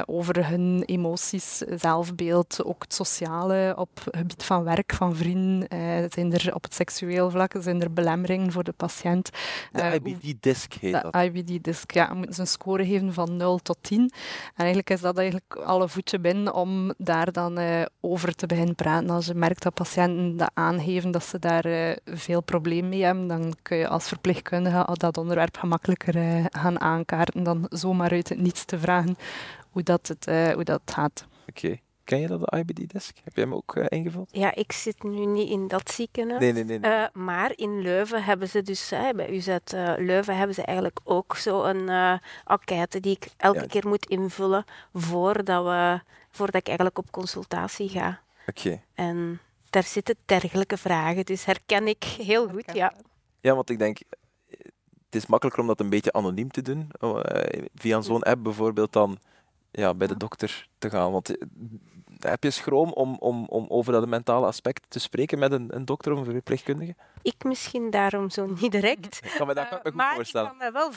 over 0.05 0.47
hun 0.47 0.83
emoties, 0.85 1.57
zelfbeeld, 1.57 2.63
ook 2.63 2.83
het 2.83 2.93
sociale 2.93 3.73
op 3.77 3.89
het 4.03 4.15
gebied 4.15 4.43
van 4.43 4.63
werk 4.63 4.71
van 4.85 5.15
vrienden? 5.15 5.67
Uh, 5.73 6.05
zijn 6.09 6.33
er 6.33 6.55
op 6.55 6.63
het 6.63 6.73
seksueel 6.73 7.29
vlak 7.29 7.53
zijn 7.59 7.81
er 7.81 7.93
belemmeringen 7.93 8.51
voor 8.51 8.63
de 8.63 8.71
patiënt? 8.71 9.29
De 9.71 9.81
uh, 9.81 9.93
IBD-disc 9.93 10.73
heet 10.73 11.01
dat. 11.01 11.15
IBD-disc, 11.15 11.91
ja. 11.91 12.07
Je 12.09 12.15
moet 12.15 12.37
een 12.37 12.47
score 12.47 12.85
geven 12.85 13.13
van 13.13 13.37
0 13.37 13.57
tot 13.57 13.77
10. 13.81 13.99
En 13.99 14.11
eigenlijk 14.55 14.89
is 14.89 15.01
dat 15.01 15.17
eigenlijk 15.17 15.55
alle 15.55 15.89
voetje 15.89 16.19
binnen 16.19 16.53
om 16.53 16.93
daar 16.97 17.31
dan 17.31 17.59
over 18.01 18.35
te 18.35 18.45
beginnen 18.45 18.75
praten. 18.75 19.09
Als 19.09 19.25
je 19.25 19.33
merkt 19.33 19.63
dat 19.63 19.73
patiënten 19.73 20.37
dat 20.37 20.51
aangeven 20.53 21.11
dat 21.11 21.23
ze 21.23 21.39
daar 21.39 21.97
veel 22.05 22.41
problemen 22.41 22.89
mee 22.89 23.03
hebben, 23.03 23.27
dan 23.27 23.53
kun 23.61 23.77
je 23.77 23.87
als 23.87 24.07
verpleegkundige 24.07 24.87
dat 24.93 25.17
onderwerp 25.17 25.57
gemakkelijker 25.57 26.47
gaan 26.51 26.81
aankaarten 26.81 27.43
dan 27.43 27.65
zomaar 27.69 28.11
uit 28.11 28.29
het 28.29 28.39
niets 28.39 28.65
te 28.65 28.79
vragen 28.79 29.15
hoe 29.69 29.83
dat, 29.83 30.07
het, 30.07 30.53
hoe 30.55 30.63
dat 30.63 30.81
gaat. 30.85 31.25
Oké. 31.47 31.77
Ken 32.03 32.19
je 32.19 32.27
dat, 32.27 32.39
de 32.39 32.57
IBD-desk? 32.57 33.17
Heb 33.23 33.35
jij 33.35 33.43
hem 33.43 33.53
ook 33.53 33.75
uh, 33.75 33.85
ingevuld? 33.87 34.29
Ja, 34.31 34.55
ik 34.55 34.71
zit 34.71 35.03
nu 35.03 35.25
niet 35.25 35.49
in 35.49 35.67
dat 35.67 35.91
ziekenhuis. 35.91 36.41
Nee, 36.41 36.51
nee, 36.51 36.63
nee. 36.63 36.79
nee. 36.79 36.91
Uh, 36.91 37.05
maar 37.13 37.51
in 37.55 37.81
Leuven 37.81 38.23
hebben 38.23 38.49
ze 38.49 38.61
dus, 38.61 38.91
uh, 38.91 39.09
bij 39.09 39.29
UZ 39.29 39.57
Leuven 39.97 40.37
hebben 40.37 40.55
ze 40.55 40.61
eigenlijk 40.61 40.99
ook 41.03 41.35
zo 41.35 41.63
een 41.63 42.19
enquête 42.45 42.99
die 42.99 43.15
ik 43.15 43.27
elke 43.37 43.67
keer 43.67 43.87
moet 43.87 44.05
invullen 44.05 44.65
voordat, 44.93 45.63
we, 45.63 46.01
voordat 46.29 46.55
ik 46.55 46.67
eigenlijk 46.67 46.97
op 46.97 47.11
consultatie 47.11 47.89
ga. 47.89 48.21
Oké. 48.47 48.81
En 48.93 49.39
daar 49.69 49.83
zitten 49.83 50.15
dergelijke 50.25 50.77
vragen, 50.77 51.25
dus 51.25 51.45
herken 51.45 51.87
ik 51.87 52.03
heel 52.03 52.49
goed, 52.49 52.73
ja. 52.73 52.93
Ja, 53.39 53.55
want 53.55 53.69
ik 53.69 53.79
denk, 53.79 53.97
het 55.05 55.15
is 55.21 55.25
makkelijker 55.25 55.61
om 55.61 55.67
dat 55.67 55.79
een 55.79 55.89
beetje 55.89 56.13
anoniem 56.13 56.51
te 56.51 56.61
doen. 56.61 56.91
via 57.75 58.01
zo'n 58.01 58.23
app 58.23 58.43
bijvoorbeeld 58.43 58.93
dan 58.93 59.19
ja, 59.73 59.93
bij 59.93 60.07
de 60.07 60.17
dokter 60.17 60.67
te 60.77 60.89
gaan. 60.89 61.11
Want 61.11 61.37
eh, 61.37 61.47
heb 62.23 62.43
je 62.43 62.51
schroom 62.51 62.91
om, 62.91 63.17
om, 63.19 63.45
om 63.49 63.65
over 63.69 63.93
dat 63.93 64.07
mentale 64.07 64.45
aspect 64.45 64.85
te 64.87 64.99
spreken 64.99 65.39
met 65.39 65.51
een, 65.51 65.75
een 65.75 65.85
dokter 65.85 66.11
of 66.11 66.19
een 66.19 66.25
verpleegkundige? 66.25 66.95
Ik 67.21 67.43
misschien 67.43 67.89
daarom 67.89 68.29
zo 68.29 68.45
niet 68.45 68.71
direct. 68.71 69.19
Ik 69.23 69.33
kan 69.37 69.47
me 69.47 69.53
dat 69.53 69.81
uh, 69.83 69.93
maar 69.93 70.15
voorstellen. 70.15 70.51
Ik 70.51 70.57
kan 70.57 70.67
me 70.67 70.73
wel, 70.73 70.91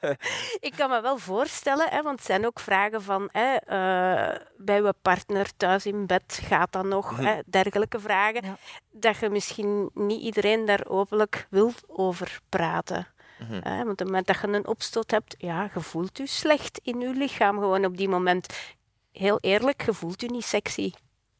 ik 0.68 0.72
kan 0.76 0.90
me 0.90 1.00
wel 1.00 1.18
voorstellen, 1.18 1.88
hè, 1.88 2.02
want 2.02 2.18
het 2.18 2.26
zijn 2.26 2.46
ook 2.46 2.60
vragen 2.60 3.02
van 3.02 3.28
hè, 3.32 3.52
uh, 3.52 4.38
bij 4.56 4.80
uw 4.80 4.90
partner 5.02 5.56
thuis 5.56 5.86
in 5.86 6.06
bed, 6.06 6.40
gaat 6.42 6.72
dat 6.72 6.84
nog? 6.84 7.12
Mhm. 7.12 7.24
hè, 7.24 7.40
dergelijke 7.46 8.00
vragen. 8.00 8.58
Dat 8.90 9.16
je 9.16 9.30
misschien 9.30 9.90
niet 9.94 10.22
iedereen 10.22 10.64
daar 10.64 10.86
openlijk 10.88 11.46
wil 11.50 11.72
over 11.86 12.40
praten. 12.48 13.06
Mm 13.38 13.46
-hmm. 13.46 13.62
want 13.62 13.90
op 13.90 13.98
het 13.98 14.06
moment 14.06 14.26
dat 14.26 14.40
je 14.40 14.46
een 14.46 14.66
opstoot 14.66 15.10
hebt, 15.10 15.34
ja, 15.38 15.70
je 15.74 15.80
voelt 15.80 16.18
je 16.18 16.26
slecht 16.26 16.80
in 16.82 17.00
je 17.00 17.08
lichaam 17.08 17.58
gewoon 17.58 17.84
op 17.84 17.96
die 17.96 18.08
moment. 18.08 18.74
Heel 19.18 19.38
eerlijk, 19.40 19.84
je 19.84 19.94
voelt 19.94 20.20
je 20.20 20.30
niet 20.30 20.44
sexy. 20.44 20.92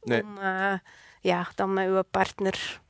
Nee. 0.03 0.23
Om, 0.23 0.39
uh, 0.39 0.73
ja, 1.21 1.49
dan 1.55 1.73
met 1.73 1.85
je 1.85 2.05
partner. 2.11 2.81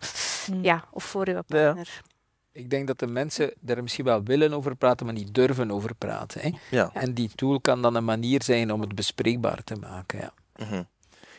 Mm. 0.50 0.64
Ja, 0.64 0.84
of 0.90 1.04
voor 1.04 1.28
je 1.28 1.42
partner. 1.46 2.02
Ja. 2.02 2.14
Ik 2.52 2.70
denk 2.70 2.86
dat 2.86 2.98
de 2.98 3.06
mensen 3.06 3.52
er 3.66 3.82
misschien 3.82 4.04
wel 4.04 4.22
willen 4.22 4.52
over 4.52 4.76
praten, 4.76 5.06
maar 5.06 5.14
niet 5.14 5.34
durven 5.34 5.70
over 5.70 5.94
praten. 5.94 6.40
Hè? 6.40 6.50
Ja. 6.70 6.90
En 6.92 7.14
die 7.14 7.30
tool 7.34 7.60
kan 7.60 7.82
dan 7.82 7.94
een 7.94 8.04
manier 8.04 8.42
zijn 8.42 8.72
om 8.72 8.80
het 8.80 8.94
bespreekbaar 8.94 9.64
te 9.64 9.76
maken. 9.76 10.18
Ja. 10.18 10.32
Mm 10.56 10.66
-hmm. 10.66 10.86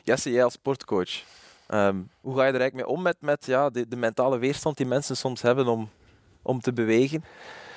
Jesse, 0.04 0.32
jij 0.32 0.44
als 0.44 0.54
sportcoach, 0.54 1.24
um, 1.70 2.10
hoe 2.22 2.36
ga 2.36 2.46
je 2.46 2.54
er 2.54 2.60
eigenlijk 2.60 2.74
mee 2.74 2.88
om 2.88 3.02
met, 3.02 3.18
met 3.20 3.46
ja, 3.46 3.70
de, 3.70 3.88
de 3.88 3.96
mentale 3.96 4.38
weerstand 4.38 4.78
die 4.78 4.86
mensen 4.86 5.18
soms 5.18 5.42
hebben 5.42 5.68
om 5.68 5.90
om 6.48 6.60
te 6.60 6.74
bewegen. 6.74 7.24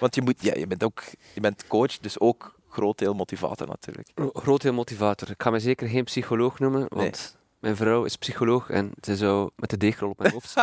Want 0.00 0.14
je, 0.14 0.22
moet, 0.22 0.42
ja, 0.42 0.54
je, 0.54 0.66
bent 0.66 0.84
ook, 0.84 1.02
je 1.34 1.40
bent 1.40 1.66
coach, 1.66 1.98
dus 1.98 2.20
ook 2.20 2.59
groot 2.70 2.98
deel 2.98 3.14
motivator 3.14 3.66
natuurlijk. 3.66 4.08
Groot 4.32 4.62
deel 4.62 4.72
motivator. 4.72 5.30
Ik 5.30 5.42
ga 5.42 5.50
me 5.50 5.60
zeker 5.60 5.88
geen 5.88 6.04
psycholoog 6.04 6.58
noemen, 6.58 6.86
want 6.88 7.38
mijn 7.58 7.76
vrouw 7.76 8.04
is 8.04 8.16
psycholoog 8.16 8.70
en 8.70 8.92
ze 9.00 9.16
zou 9.16 9.50
met 9.56 9.70
de 9.70 9.76
deegrol 9.76 10.10
op 10.10 10.18
mijn 10.18 10.32
hoofd 10.32 10.54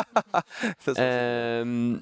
um, 0.86 1.94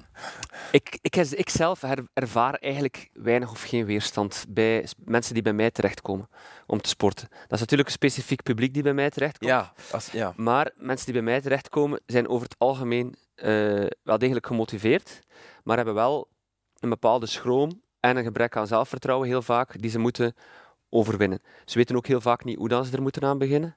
ik, 0.70 0.98
ik, 1.00 1.16
ik 1.16 1.48
zelf 1.48 1.82
ervaar 2.12 2.54
eigenlijk 2.54 3.10
weinig 3.12 3.50
of 3.50 3.62
geen 3.62 3.84
weerstand 3.84 4.44
bij 4.48 4.88
mensen 5.04 5.34
die 5.34 5.42
bij 5.42 5.52
mij 5.52 5.70
terechtkomen 5.70 6.28
om 6.66 6.80
te 6.80 6.88
sporten. 6.88 7.28
Dat 7.28 7.52
is 7.52 7.60
natuurlijk 7.60 7.88
een 7.88 7.94
specifiek 7.94 8.42
publiek 8.42 8.74
die 8.74 8.82
bij 8.82 8.94
mij 8.94 9.10
terechtkomt. 9.10 9.50
Ja, 9.50 9.72
als, 9.90 10.10
ja. 10.10 10.32
Maar 10.36 10.70
mensen 10.76 11.04
die 11.04 11.14
bij 11.14 11.24
mij 11.32 11.40
terechtkomen 11.40 12.00
zijn 12.06 12.28
over 12.28 12.48
het 12.48 12.58
algemeen 12.58 13.14
uh, 13.36 13.86
wel 14.02 14.18
degelijk 14.18 14.46
gemotiveerd 14.46 15.20
maar 15.66 15.76
hebben 15.76 15.94
wel 15.94 16.28
een 16.78 16.88
bepaalde 16.88 17.26
schroom 17.26 17.82
en 18.00 18.16
een 18.16 18.24
gebrek 18.24 18.56
aan 18.56 18.66
zelfvertrouwen 18.66 19.28
heel 19.28 19.42
vaak, 19.42 19.80
die 19.80 19.90
ze 19.90 19.98
moeten 19.98 20.34
overwinnen. 20.88 21.42
Ze 21.64 21.78
weten 21.78 21.96
ook 21.96 22.06
heel 22.06 22.20
vaak 22.20 22.44
niet 22.44 22.58
hoe 22.58 22.68
dan 22.68 22.84
ze 22.84 22.96
er 22.96 23.02
moeten 23.02 23.22
aan 23.22 23.38
beginnen. 23.38 23.76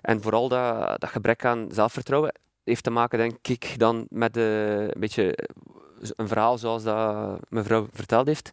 En 0.00 0.22
vooral 0.22 0.48
dat, 0.48 1.00
dat 1.00 1.10
gebrek 1.10 1.44
aan 1.44 1.68
zelfvertrouwen 1.70 2.34
heeft 2.64 2.84
te 2.84 2.90
maken, 2.90 3.18
denk 3.18 3.48
ik, 3.48 3.78
dan 3.78 4.06
met 4.08 4.34
de, 4.34 4.88
een 4.92 5.00
beetje 5.00 5.38
een 6.16 6.28
verhaal 6.28 6.58
zoals 6.58 6.82
dat 6.82 7.38
mevrouw 7.48 7.86
verteld 7.92 8.26
heeft. 8.26 8.50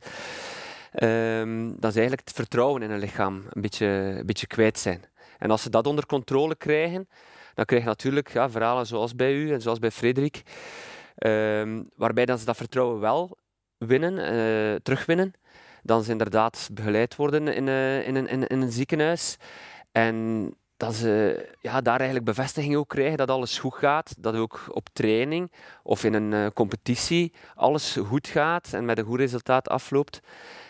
Um, 1.03 1.70
dat 1.79 1.91
ze 1.91 2.00
eigenlijk 2.00 2.27
het 2.27 2.38
vertrouwen 2.38 2.82
in 2.82 2.89
hun 2.89 3.00
lichaam 3.00 3.44
een 3.50 3.62
beetje, 3.62 3.86
een 3.86 4.25
beetje 4.25 4.48
kwijt 4.48 4.79
zijn. 4.79 5.03
En 5.38 5.51
als 5.51 5.62
ze 5.62 5.70
dat 5.70 5.88
onder 5.88 6.06
controle 6.06 6.56
krijgen, 6.56 7.10
dan 7.53 7.65
krijg 7.65 7.82
je 7.82 7.89
natuurlijk 7.89 8.34
ja, 8.34 8.50
verhalen 8.50 8.86
zoals 8.86 9.15
bij 9.15 9.34
u 9.34 9.53
en 9.53 9.62
zoals 9.62 9.79
bij 9.79 9.91
Frederik, 9.91 10.44
Ehm, 11.20 11.84
waarbij 11.96 12.25
dan 12.25 12.38
ze 12.38 12.46
dat 12.46 12.58
vertrouwen 12.58 13.00
wel 13.00 13.38
winnen, 13.79 14.13
uh, 14.13 14.75
terugwinnen. 14.75 15.33
Dan 15.83 16.03
ze 16.03 16.12
inderdaad 16.12 16.69
begeleid 16.71 17.15
worden 17.15 17.48
in, 17.48 17.67
uh, 17.67 18.07
in, 18.07 18.15
een, 18.15 18.27
in, 18.27 18.62
een 18.62 18.71
ziekenhuis. 18.71 19.38
En 19.91 20.48
dat 20.77 20.95
ze 20.95 21.45
ja, 21.62 21.81
daar 21.81 21.98
eigenlijk 21.98 22.25
bevestiging 22.25 22.75
ook 22.75 22.88
krijgen 22.88 23.17
dat 23.17 23.29
alles 23.29 23.59
goed 23.59 23.74
gaat. 23.74 24.15
Dat 24.17 24.36
ook 24.36 24.63
op 24.67 24.88
training 24.93 25.51
of 25.83 26.03
in 26.03 26.13
een 26.13 26.31
uh, 26.31 26.48
competitie 26.53 27.33
alles 27.55 27.98
goed 28.05 28.27
gaat 28.27 28.74
en 28.74 28.86
met 28.86 28.98
een 28.98 29.05
goed 29.05 29.19
resultaat 29.19 29.69
afloopt. 29.69 30.19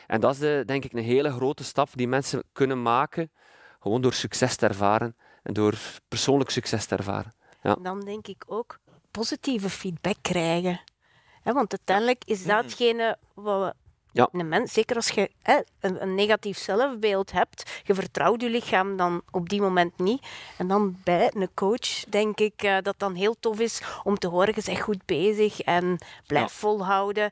En 0.08 0.20
dat 0.20 0.34
is 0.34 0.40
de, 0.40 0.64
denk 0.66 0.86
ik 0.86 0.94
een 0.94 1.04
hele 1.04 1.32
grote 1.32 1.64
stap 1.64 1.90
die 1.94 2.08
mensen 2.08 2.44
kunnen 2.54 2.82
maken, 2.82 3.32
gewoon 3.80 4.02
door 4.02 4.14
succes 4.14 4.56
te 4.56 4.68
ervaren 4.68 5.16
en 5.44 5.54
door 5.54 5.78
persoonlijk 6.08 6.50
succes 6.50 6.86
te 6.86 6.96
ervaren. 6.96 7.34
Ja. 7.62 7.76
Dan 7.82 8.00
denk 8.00 8.28
ik 8.28 8.44
ook, 8.48 8.80
positieve 9.12 9.70
feedback 9.70 10.18
krijgen. 10.22 10.82
Want 11.44 11.72
uiteindelijk 11.78 12.22
is 12.26 12.44
datgene 12.44 13.18
wat 13.34 13.62
we 13.62 13.74
ja. 14.12 14.30
een 14.32 14.48
mens, 14.48 14.74
zeker 14.74 14.96
als 14.96 15.10
je 15.10 15.30
een, 15.80 16.02
een, 16.02 16.16
negatief 16.16 16.58
zelfbeeld 16.58 17.32
hebt, 17.32 17.82
je 17.84 17.94
vertrouwt 17.94 18.42
je 18.42 18.50
lichaam 18.50 18.98
dan 18.98 19.22
op 19.32 19.50
die 19.50 19.62
moment 19.62 19.98
niet. 19.98 20.28
En 20.58 20.68
dan 20.68 20.98
bij 21.04 21.32
een 21.36 21.54
coach 21.54 22.04
denk 22.10 22.40
ik 22.40 22.64
uh, 22.64 22.78
dat 22.82 22.96
dan 22.98 23.16
heel 23.16 23.36
tof 23.40 23.60
is 23.60 23.82
om 24.04 24.18
te 24.18 24.28
horen, 24.28 24.54
je 24.56 24.62
bent 24.66 24.80
goed 24.80 25.06
bezig 25.06 25.62
en 25.62 25.98
blijf 26.28 26.52
volhouden. 26.52 27.32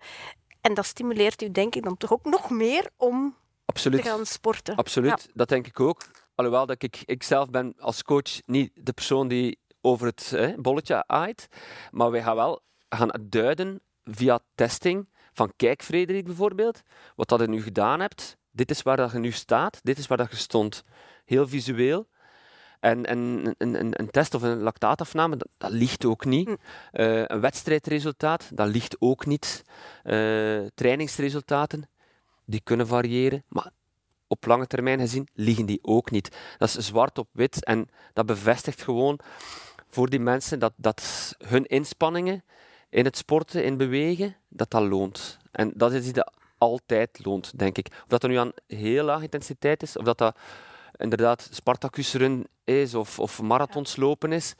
En 0.62 0.74
dat 0.74 0.86
stimuleert 0.86 1.42
u 1.42 1.52
denk 1.52 1.76
ik 1.76 1.84
dan 1.84 1.98
toch 1.98 2.14
ook 2.14 2.26
nog 2.26 2.50
meer 2.50 2.90
om 2.98 3.36
Absoluut. 3.66 4.02
te 4.02 4.10
gaan 4.10 4.26
sporten. 4.26 4.76
Absoluut, 4.76 5.30
dat 5.34 5.50
denk 5.50 5.68
ik 5.68 5.80
ook. 5.80 6.06
Alhoewel 6.36 6.66
dat 6.66 6.84
ik, 6.84 7.02
ik 7.06 7.24
zelf 7.24 7.50
ben 7.50 7.74
als 7.80 8.04
coach 8.04 8.42
niet 8.46 8.72
de 8.74 8.94
persoon 8.94 9.28
die 9.28 9.60
over 9.82 10.08
het 10.08 10.56
bolletje 10.58 11.08
aait. 11.08 11.48
Maar 11.92 12.12
wij 12.12 12.24
gaan 12.24 12.36
wel 12.36 12.62
gaan 12.90 13.12
duiden 13.22 13.82
via 14.10 14.40
testing 14.56 15.08
van 15.34 15.54
kijk 15.56 15.84
Frederik 15.84 16.26
bijvoorbeeld, 16.26 16.82
wat 17.16 17.30
dat 17.30 17.40
je 17.40 17.48
nu 17.48 17.62
gedaan 17.62 18.00
hebt. 18.00 18.38
Dit 18.52 18.72
is 18.72 18.82
waar 18.82 18.98
dat 18.98 19.12
je 19.12 19.20
nu 19.20 19.32
staat, 19.32 19.80
dit 19.84 19.98
is 19.98 20.08
waar 20.08 20.18
dat 20.18 20.32
je 20.32 20.38
stond. 20.38 20.84
Heel 21.26 21.48
visueel. 21.48 22.08
En, 22.80 23.06
en 23.06 23.18
een, 23.58 23.76
een, 23.80 24.00
een, 24.00 24.10
test 24.10 24.34
of 24.34 24.42
een 24.42 24.60
lactaatafname, 24.60 25.38
dat, 25.38 25.48
dat 25.58 25.72
ligt 25.72 26.06
ook 26.06 26.26
niet. 26.26 26.48
Uh, 26.48 26.56
een 27.26 27.40
wedstrijdresultaat, 27.40 28.50
dat 28.54 28.68
ligt 28.68 28.96
ook 29.00 29.26
niet. 29.26 29.64
Uh, 30.04 30.66
trainingsresultaten, 30.76 31.90
die 32.46 32.62
kunnen 32.64 32.88
variëren. 32.88 33.44
Maar 33.48 33.72
op 34.28 34.46
lange 34.46 34.68
termijn 34.68 35.00
gezien 35.00 35.28
liggen 35.34 35.66
die 35.66 35.80
ook 35.82 36.12
niet. 36.12 36.38
Dat 36.58 36.68
is 36.68 36.86
zwart 36.86 37.18
op 37.18 37.28
wit 37.32 37.64
en 37.64 37.90
dat 38.14 38.26
bevestigt 38.26 38.82
gewoon 38.82 39.20
voor 39.90 40.10
die 40.10 40.20
mensen 40.20 40.60
dat, 40.60 40.74
dat 40.76 41.36
hun 41.38 41.66
inspanningen 41.66 42.44
in 42.98 43.06
het 43.06 43.18
sporten, 43.18 43.64
in 43.64 43.78
bewegen, 43.78 44.36
dat 44.50 44.72
dat 44.72 44.82
loont. 44.82 45.38
En 45.52 45.72
dat 45.76 45.94
is 45.94 46.04
iets 46.04 46.14
dat 46.14 46.34
altijd 46.58 47.26
loont, 47.26 47.60
denk 47.60 47.78
ik. 47.78 47.88
Of 47.92 48.08
dat 48.08 48.24
er 48.24 48.30
nu 48.30 48.36
aan 48.36 48.52
heel 48.68 49.04
laag 49.04 49.22
intensiteit 49.22 49.84
is, 49.84 49.98
of 49.98 50.04
dat 50.04 50.18
dat 50.18 50.38
inderdaad 50.96 51.50
Spartacus 51.52 52.14
run 52.14 52.48
is, 52.64 52.94
of, 52.94 53.20
of 53.20 53.42
marathons 53.42 53.96
lopen 53.96 54.32
is, 54.32 54.54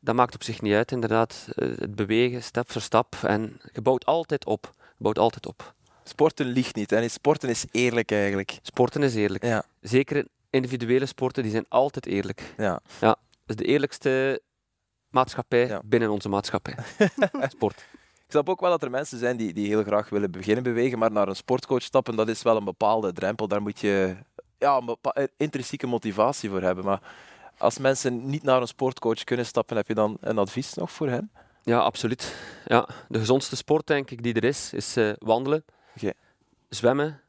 dat 0.00 0.14
maakt 0.14 0.34
op 0.34 0.42
zich 0.42 0.62
niet 0.62 0.74
uit, 0.74 0.92
inderdaad. 0.92 1.48
Eh, 1.54 1.68
het 1.68 1.94
bewegen, 1.94 2.42
stap 2.42 2.70
voor 2.70 2.80
stap. 2.80 3.16
En 3.22 3.60
je 3.72 3.82
bouwt 3.82 4.04
altijd 4.04 4.46
op. 4.46 4.72
Je 4.78 5.02
bouwt 5.02 5.18
altijd 5.18 5.46
op. 5.46 5.74
Sporten 6.04 6.46
ligt 6.46 6.74
niet. 6.74 6.92
En 6.92 7.10
sporten 7.10 7.48
is 7.48 7.64
eerlijk 7.70 8.10
eigenlijk. 8.10 8.58
Sporten 8.62 9.02
is 9.02 9.14
eerlijk. 9.14 9.44
Ja. 9.44 9.64
Zeker 9.80 10.26
individuele 10.50 11.06
sporten, 11.06 11.42
die 11.42 11.52
zijn 11.52 11.66
altijd 11.68 12.06
eerlijk. 12.06 12.54
Ja. 12.56 12.80
ja. 13.00 13.16
Dat 13.46 13.56
is 13.58 13.66
de 13.66 13.72
eerlijkste 13.72 14.40
maatschappij 15.10 15.80
binnen 15.84 16.10
onze 16.10 16.28
maatschappij. 16.28 16.74
Sport. 17.56 17.86
Ik 18.26 18.32
snap 18.32 18.48
ook 18.48 18.60
wel 18.60 18.70
dat 18.70 18.82
er 18.82 18.90
mensen 18.90 19.18
zijn 19.18 19.36
die, 19.36 19.52
die 19.52 19.66
heel 19.66 19.82
graag 19.82 20.08
willen 20.08 20.30
beginnen 20.30 20.62
bewegen, 20.62 20.98
maar 20.98 21.12
naar 21.12 21.28
een 21.28 21.36
sportcoach 21.36 21.82
stappen, 21.82 22.16
dat 22.16 22.28
is 22.28 22.42
wel 22.42 22.56
een 22.56 22.64
bepaalde 22.64 23.12
drempel. 23.12 23.48
Daar 23.48 23.62
moet 23.62 23.80
je 23.80 24.16
ja, 24.58 24.82
een 25.02 25.28
intrinsieke 25.36 25.86
motivatie 25.86 26.50
voor 26.50 26.62
hebben. 26.62 26.84
Maar 26.84 27.00
Als 27.58 27.78
mensen 27.78 28.26
niet 28.30 28.42
naar 28.42 28.60
een 28.60 28.66
sportcoach 28.66 29.24
kunnen 29.24 29.46
stappen, 29.46 29.76
heb 29.76 29.88
je 29.88 29.94
dan 29.94 30.16
een 30.20 30.38
advies 30.38 30.74
nog 30.74 30.92
voor 30.92 31.08
hen? 31.08 31.30
Ja, 31.62 31.78
absoluut. 31.78 32.34
Ja, 32.64 32.88
de 33.08 33.18
gezondste 33.18 33.56
sport, 33.56 33.86
denk 33.86 34.10
ik, 34.10 34.22
die 34.22 34.34
er 34.34 34.44
is, 34.44 34.72
is 34.72 34.96
uh, 34.96 35.12
wandelen, 35.18 35.64
okay. 35.96 36.14
zwemmen 36.68 37.20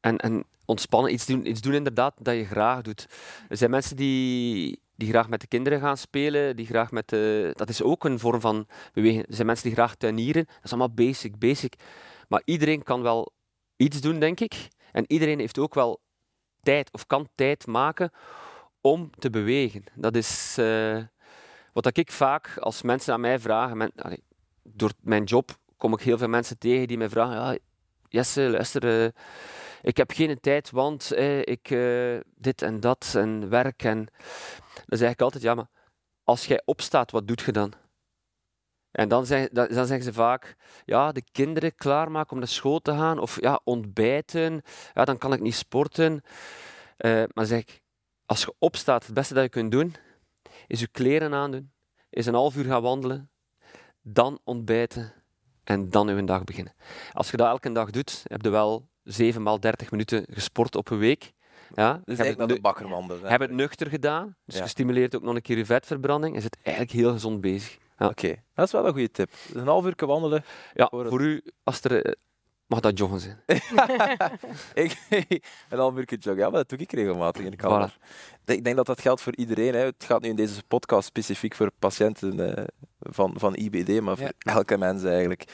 en, 0.00 0.16
en 0.16 0.44
ontspannen. 0.64 1.12
Iets 1.12 1.26
doen, 1.26 1.48
iets 1.48 1.60
doen 1.60 1.74
inderdaad 1.74 2.14
dat 2.18 2.34
je 2.34 2.44
graag 2.44 2.82
doet. 2.82 3.06
Er 3.48 3.56
zijn 3.56 3.70
mensen 3.70 3.96
die, 3.96 4.80
die 4.96 5.08
graag 5.08 5.28
met 5.28 5.40
de 5.40 5.46
kinderen 5.46 5.80
gaan 5.80 5.96
spelen, 5.96 6.56
die 6.56 6.66
graag 6.66 6.90
met 6.90 7.08
de, 7.08 7.50
dat 7.54 7.68
is 7.68 7.82
ook 7.82 8.04
een 8.04 8.18
vorm 8.18 8.40
van 8.40 8.66
bewegen. 8.92 9.26
Er 9.26 9.34
zijn 9.34 9.46
mensen 9.46 9.66
die 9.66 9.74
graag 9.74 9.94
tuinieren, 9.94 10.44
dat 10.44 10.64
is 10.64 10.70
allemaal 10.70 10.94
basic, 10.94 11.38
basic. 11.38 11.74
Maar 12.28 12.42
iedereen 12.44 12.82
kan 12.82 13.02
wel 13.02 13.32
iets 13.76 14.00
doen, 14.00 14.18
denk 14.18 14.40
ik. 14.40 14.68
En 14.92 15.04
iedereen 15.06 15.38
heeft 15.38 15.58
ook 15.58 15.74
wel 15.74 16.00
tijd 16.62 16.92
of 16.92 17.06
kan 17.06 17.28
tijd 17.34 17.66
maken 17.66 18.10
om 18.80 19.10
te 19.18 19.30
bewegen. 19.30 19.84
Dat 19.94 20.16
is 20.16 20.56
uh, 20.58 21.02
wat 21.72 21.96
ik 21.96 22.12
vaak 22.12 22.58
als 22.58 22.82
mensen 22.82 23.12
aan 23.12 23.20
mij 23.20 23.38
vragen. 23.38 23.76
Men, 23.76 23.92
door 24.62 24.92
mijn 25.00 25.24
job 25.24 25.58
kom 25.76 25.92
ik 25.92 26.00
heel 26.00 26.18
veel 26.18 26.28
mensen 26.28 26.58
tegen 26.58 26.88
die 26.88 26.98
mij 26.98 27.08
vragen: 27.08 27.34
ja, 27.34 27.56
Jesse, 28.08 28.40
luister, 28.50 29.04
uh, 29.04 29.08
ik 29.86 29.96
heb 29.96 30.10
geen 30.10 30.40
tijd, 30.40 30.70
want 30.70 31.12
eh, 31.12 31.40
ik 31.40 31.70
uh, 31.70 32.20
dit 32.34 32.62
en 32.62 32.80
dat 32.80 33.14
en 33.16 33.48
werk. 33.48 33.84
En 33.84 34.08
dan 34.86 34.98
zeg 34.98 35.10
ik 35.10 35.20
altijd: 35.20 35.42
ja, 35.42 35.54
maar 35.54 35.68
als 36.24 36.46
jij 36.46 36.62
opstaat, 36.64 37.10
wat 37.10 37.28
doet 37.28 37.40
je 37.40 37.52
dan? 37.52 37.72
En 38.90 39.08
dan, 39.08 39.26
dan, 39.52 39.68
zeggen 39.70 40.02
ze 40.02 40.12
vaak, 40.12 40.56
ja, 40.84 41.12
de 41.12 41.22
kinderen 41.32 41.74
klaarmaken 41.74 42.32
om 42.32 42.38
naar 42.38 42.48
school 42.48 42.80
te 42.80 42.90
gaan, 42.90 43.18
of 43.18 43.40
ja, 43.40 43.60
ontbijten, 43.64 44.62
ja, 44.94 45.04
dan 45.04 45.18
kan 45.18 45.32
ik 45.32 45.40
niet 45.40 45.54
sporten. 45.54 46.22
Uh, 46.98 47.22
maar 47.32 47.46
zeg 47.46 47.60
ik, 47.60 47.82
als 48.24 48.40
je 48.40 48.54
opstaat, 48.58 49.06
het 49.06 49.14
beste 49.14 49.34
dat 49.34 49.42
je 49.42 49.48
kunt 49.48 49.70
doen, 49.70 49.94
is 50.66 50.80
je 50.80 50.88
kleren 50.88 51.34
aandoen, 51.34 51.72
is 52.10 52.26
een 52.26 52.34
half 52.34 52.56
uur 52.56 52.64
gaan 52.64 52.82
wandelen, 52.82 53.30
dan 54.02 54.40
ontbijten 54.44 55.12
en 55.64 55.90
dan 55.90 56.16
je 56.16 56.24
dag 56.24 56.44
beginnen. 56.44 56.74
Als 57.12 57.30
je 57.30 57.36
dat 57.36 57.48
elke 57.48 57.72
dag 57.72 57.90
doet, 57.90 58.22
heb 58.24 58.42
je 58.42 58.50
wel 58.50 58.88
7 59.06 59.42
maal 59.42 59.60
30 59.60 59.90
minuten 59.90 60.24
gesport 60.30 60.76
op 60.76 60.90
een 60.90 60.98
week. 60.98 61.32
Ja, 61.74 62.00
dus 62.04 62.18
heb 62.18 62.38
het, 62.38 62.48
de 62.48 62.60
bakker 62.60 62.88
wandelen. 62.88 63.30
Heb 63.30 63.40
het 63.40 63.50
nuchter 63.50 63.86
gedaan, 63.86 64.36
dus 64.44 64.58
ja. 64.58 64.66
stimuleert 64.66 65.16
ook 65.16 65.22
nog 65.22 65.34
een 65.34 65.42
keer 65.42 65.56
je 65.56 65.64
vetverbranding, 65.64 66.36
is 66.36 66.44
het 66.44 66.56
eigenlijk 66.62 66.96
heel 66.96 67.12
gezond 67.12 67.40
bezig. 67.40 67.78
Ja. 67.98 68.06
Oké, 68.06 68.34
dat 68.54 68.66
is 68.66 68.72
wel 68.72 68.86
een 68.86 68.92
goede 68.92 69.10
tip. 69.10 69.32
Een 69.52 69.66
half 69.66 69.84
uur 69.84 69.94
wandelen. 69.96 70.44
Ja, 70.74 70.86
voor, 70.90 71.08
voor 71.08 71.20
u, 71.20 71.42
als 71.62 71.80
er, 71.82 72.04
eh, 72.04 72.12
mag 72.66 72.80
dat 72.80 72.98
joggen 72.98 73.20
zijn. 73.20 73.40
ik, 74.84 74.98
een 75.70 75.78
half 75.78 75.96
uur 75.96 76.04
joggen, 76.08 76.36
ja, 76.36 76.50
maar 76.50 76.58
dat 76.58 76.68
doe 76.68 76.78
ik 76.78 76.92
regelmatig 76.92 77.44
in 77.44 77.50
de 77.50 77.56
kamer. 77.56 77.98
Ik 78.44 78.64
denk 78.64 78.76
dat 78.76 78.86
dat 78.86 79.00
geldt 79.00 79.20
voor 79.20 79.36
iedereen. 79.36 79.74
Hè. 79.74 79.84
Het 79.84 80.04
gaat 80.04 80.22
nu 80.22 80.28
in 80.28 80.36
deze 80.36 80.62
podcast 80.68 81.06
specifiek 81.06 81.54
voor 81.54 81.70
patiënten 81.78 82.38
uh, 82.38 82.64
van, 82.98 83.34
van 83.36 83.54
IBD, 83.54 84.00
maar 84.00 84.16
voor 84.16 84.32
elke 84.38 84.78
mens 84.78 85.04
eigenlijk. 85.04 85.44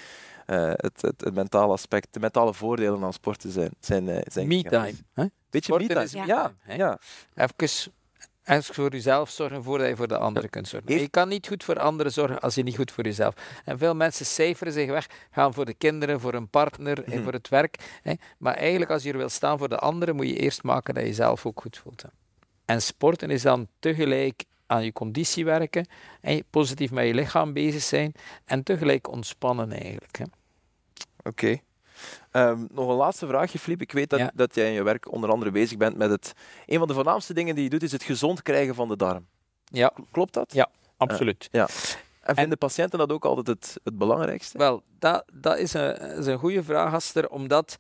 Uh, 0.47 0.73
het, 0.77 1.03
het, 1.03 1.21
het, 1.21 1.35
mentale 1.35 1.73
aspect, 1.73 2.09
de 2.11 2.21
mentale 2.21 2.55
voordelen 2.55 3.05
aan 3.05 3.13
sporten 3.13 3.51
zijn. 3.51 3.71
zijn, 3.81 4.23
zijn 4.25 4.49
me-time. 4.49 4.95
Beetje 5.51 5.79
me-time. 5.79 6.27
Ja, 6.27 6.53
ja. 6.67 6.77
ja. 6.77 6.99
Even 8.45 8.75
voor 8.75 8.91
jezelf 8.93 9.31
zorgen 9.31 9.63
voordat 9.63 9.89
je 9.89 9.97
voor 9.97 10.09
de 10.09 10.19
anderen 10.19 10.51
kunt 10.51 10.69
zorgen. 10.69 11.01
Je 11.01 11.09
kan 11.09 11.29
niet 11.29 11.47
goed 11.47 11.65
voor 11.65 11.79
anderen 11.79 12.13
zorgen 12.13 12.41
als 12.41 12.55
je 12.55 12.63
niet 12.63 12.77
goed 12.77 12.93
voor 12.93 13.05
jezelf. 13.05 13.35
En 13.65 13.79
veel 13.79 13.95
mensen 13.95 14.27
cijferen 14.27 14.73
zich 14.73 14.89
weg, 14.89 15.07
gaan 15.31 15.55
voor 15.55 15.65
de 15.65 15.75
kinderen, 15.75 16.21
voor 16.21 16.35
een 16.35 16.49
partner 16.49 17.05
en 17.05 17.13
mhm. 17.13 17.23
voor 17.23 17.33
het 17.33 17.49
werk. 17.49 17.99
Hè. 18.03 18.13
Maar 18.39 18.55
eigenlijk, 18.55 18.91
als 18.91 19.03
je 19.03 19.11
er 19.13 19.19
wil 19.19 19.29
staan 19.29 19.59
voor 19.59 19.69
de 19.69 19.79
anderen, 19.79 20.17
moet 20.17 20.29
je 20.29 20.37
eerst 20.37 20.63
maken 20.63 20.95
dat 20.95 21.05
je 21.05 21.15
zelf 21.15 21.47
ook 21.47 21.61
goed 21.61 21.79
voelt. 21.79 22.05
En 22.65 22.83
sporten 22.83 23.31
is 23.31 23.43
dan 23.43 23.69
tegelijk 23.79 24.45
aan 24.73 24.85
je 24.85 24.93
conditie 24.93 25.45
werken, 25.45 25.87
hè, 26.21 26.41
positief 26.51 26.91
met 26.91 27.07
je 27.07 27.15
lichaam 27.15 27.53
bezig 27.53 27.83
zijn 27.83 28.13
en 28.45 28.63
tegelijk 28.63 29.09
ontspannen 29.09 29.73
eigenlijk. 29.73 30.19
Oké. 31.23 31.59
Um, 32.33 32.69
nog 32.71 32.89
een 32.89 32.95
laatste 32.95 33.27
vraagje, 33.27 33.59
Filip. 33.59 33.81
Ik 33.81 33.93
weet 33.93 34.11
dat, 34.11 34.31
dat 34.35 34.55
jij 34.55 34.67
in 34.67 34.73
je 34.73 34.83
werk 34.83 35.13
onder 35.13 35.31
andere 35.31 35.51
bezig 35.51 35.77
bent 35.77 35.97
met 35.97 36.11
het... 36.11 36.33
Een 36.67 36.79
van 36.79 36.89
de 36.89 36.95
voornaamste 36.95 37.35
dingen 37.35 37.55
die 37.55 37.65
je 37.65 37.71
doet, 37.71 37.83
is 37.83 37.93
het 37.93 38.03
gezond 38.03 38.43
krijgen 38.43 38.75
van 38.75 38.89
de 38.89 38.97
darm. 38.97 39.27
Ja. 39.65 39.93
Klopt 40.11 40.35
dat? 40.35 40.53
Ja, 40.53 40.71
absoluut. 40.97 41.49
Uh, 41.51 41.61
ja. 41.61 41.69
En 42.21 42.35
vinden 42.35 42.59
patiënten 42.59 42.99
dat 42.99 43.13
ook 43.13 43.25
altijd 43.25 43.47
het, 43.47 43.81
het 43.85 43.99
belangrijkste? 43.99 44.59
Wel, 44.59 44.83
dat, 44.99 45.25
dat 45.33 45.59
is, 45.59 45.75
een, 45.75 45.97
is 45.97 46.27
een 46.27 46.39
goede 46.39 46.63
vraag, 46.63 46.95
Aster, 46.95 47.29
omdat 47.29 47.77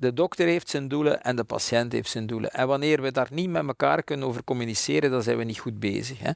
de 0.00 0.12
dokter 0.12 0.46
heeft 0.46 0.68
zijn 0.68 0.88
doelen 0.88 1.22
en 1.22 1.36
de 1.36 1.44
patiënt 1.44 1.92
heeft 1.92 2.10
zijn 2.10 2.26
doelen. 2.26 2.50
En 2.50 2.66
wanneer 2.66 3.02
we 3.02 3.12
daar 3.12 3.28
niet 3.30 3.50
met 3.50 3.66
elkaar 3.66 4.02
kunnen 4.02 4.26
over 4.26 4.44
communiceren, 4.44 5.10
dan 5.10 5.22
zijn 5.22 5.36
we 5.36 5.44
niet 5.44 5.58
goed 5.58 5.80
bezig. 5.80 6.18
Hè. 6.18 6.30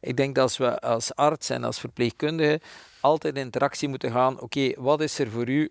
Ik 0.00 0.16
denk 0.16 0.34
dat 0.34 0.56
we 0.56 0.80
als 0.80 1.14
arts 1.14 1.50
en 1.50 1.64
als 1.64 1.80
verpleegkundige 1.80 2.60
altijd 3.00 3.36
in 3.36 3.40
interactie 3.40 3.88
moeten 3.88 4.10
gaan, 4.10 4.40
oké, 4.40 4.72
wat 4.76 5.00
is 5.00 5.18
er 5.18 5.30
voor 5.30 5.48
u 5.48 5.70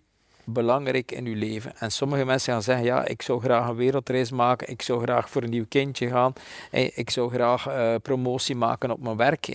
belangrijk 0.50 1.12
in 1.12 1.26
uw 1.26 1.36
leven. 1.36 1.78
En 1.78 1.92
sommige 1.92 2.26
mensen 2.26 2.54
gaan 2.54 2.62
zeggen, 2.62 2.86
ja, 2.86 3.06
ik 3.06 3.22
zou 3.22 3.42
graag 3.42 3.70
een 3.70 3.76
wereldreis 3.76 4.32
maken, 4.32 4.70
ik 4.70 4.82
zou 4.82 5.02
graag 5.02 5.30
voor 5.30 5.44
een 5.44 5.50
nieuw 5.50 5.66
kindje 5.70 6.08
gaan, 6.08 6.34
ik 6.72 7.10
zou 7.10 7.32
graag 7.32 7.68
uh, 7.68 7.96
promotie 8.02 8.56
maken 8.56 8.92
op 8.92 9.02
mijn 9.02 9.18
werk. 9.18 9.48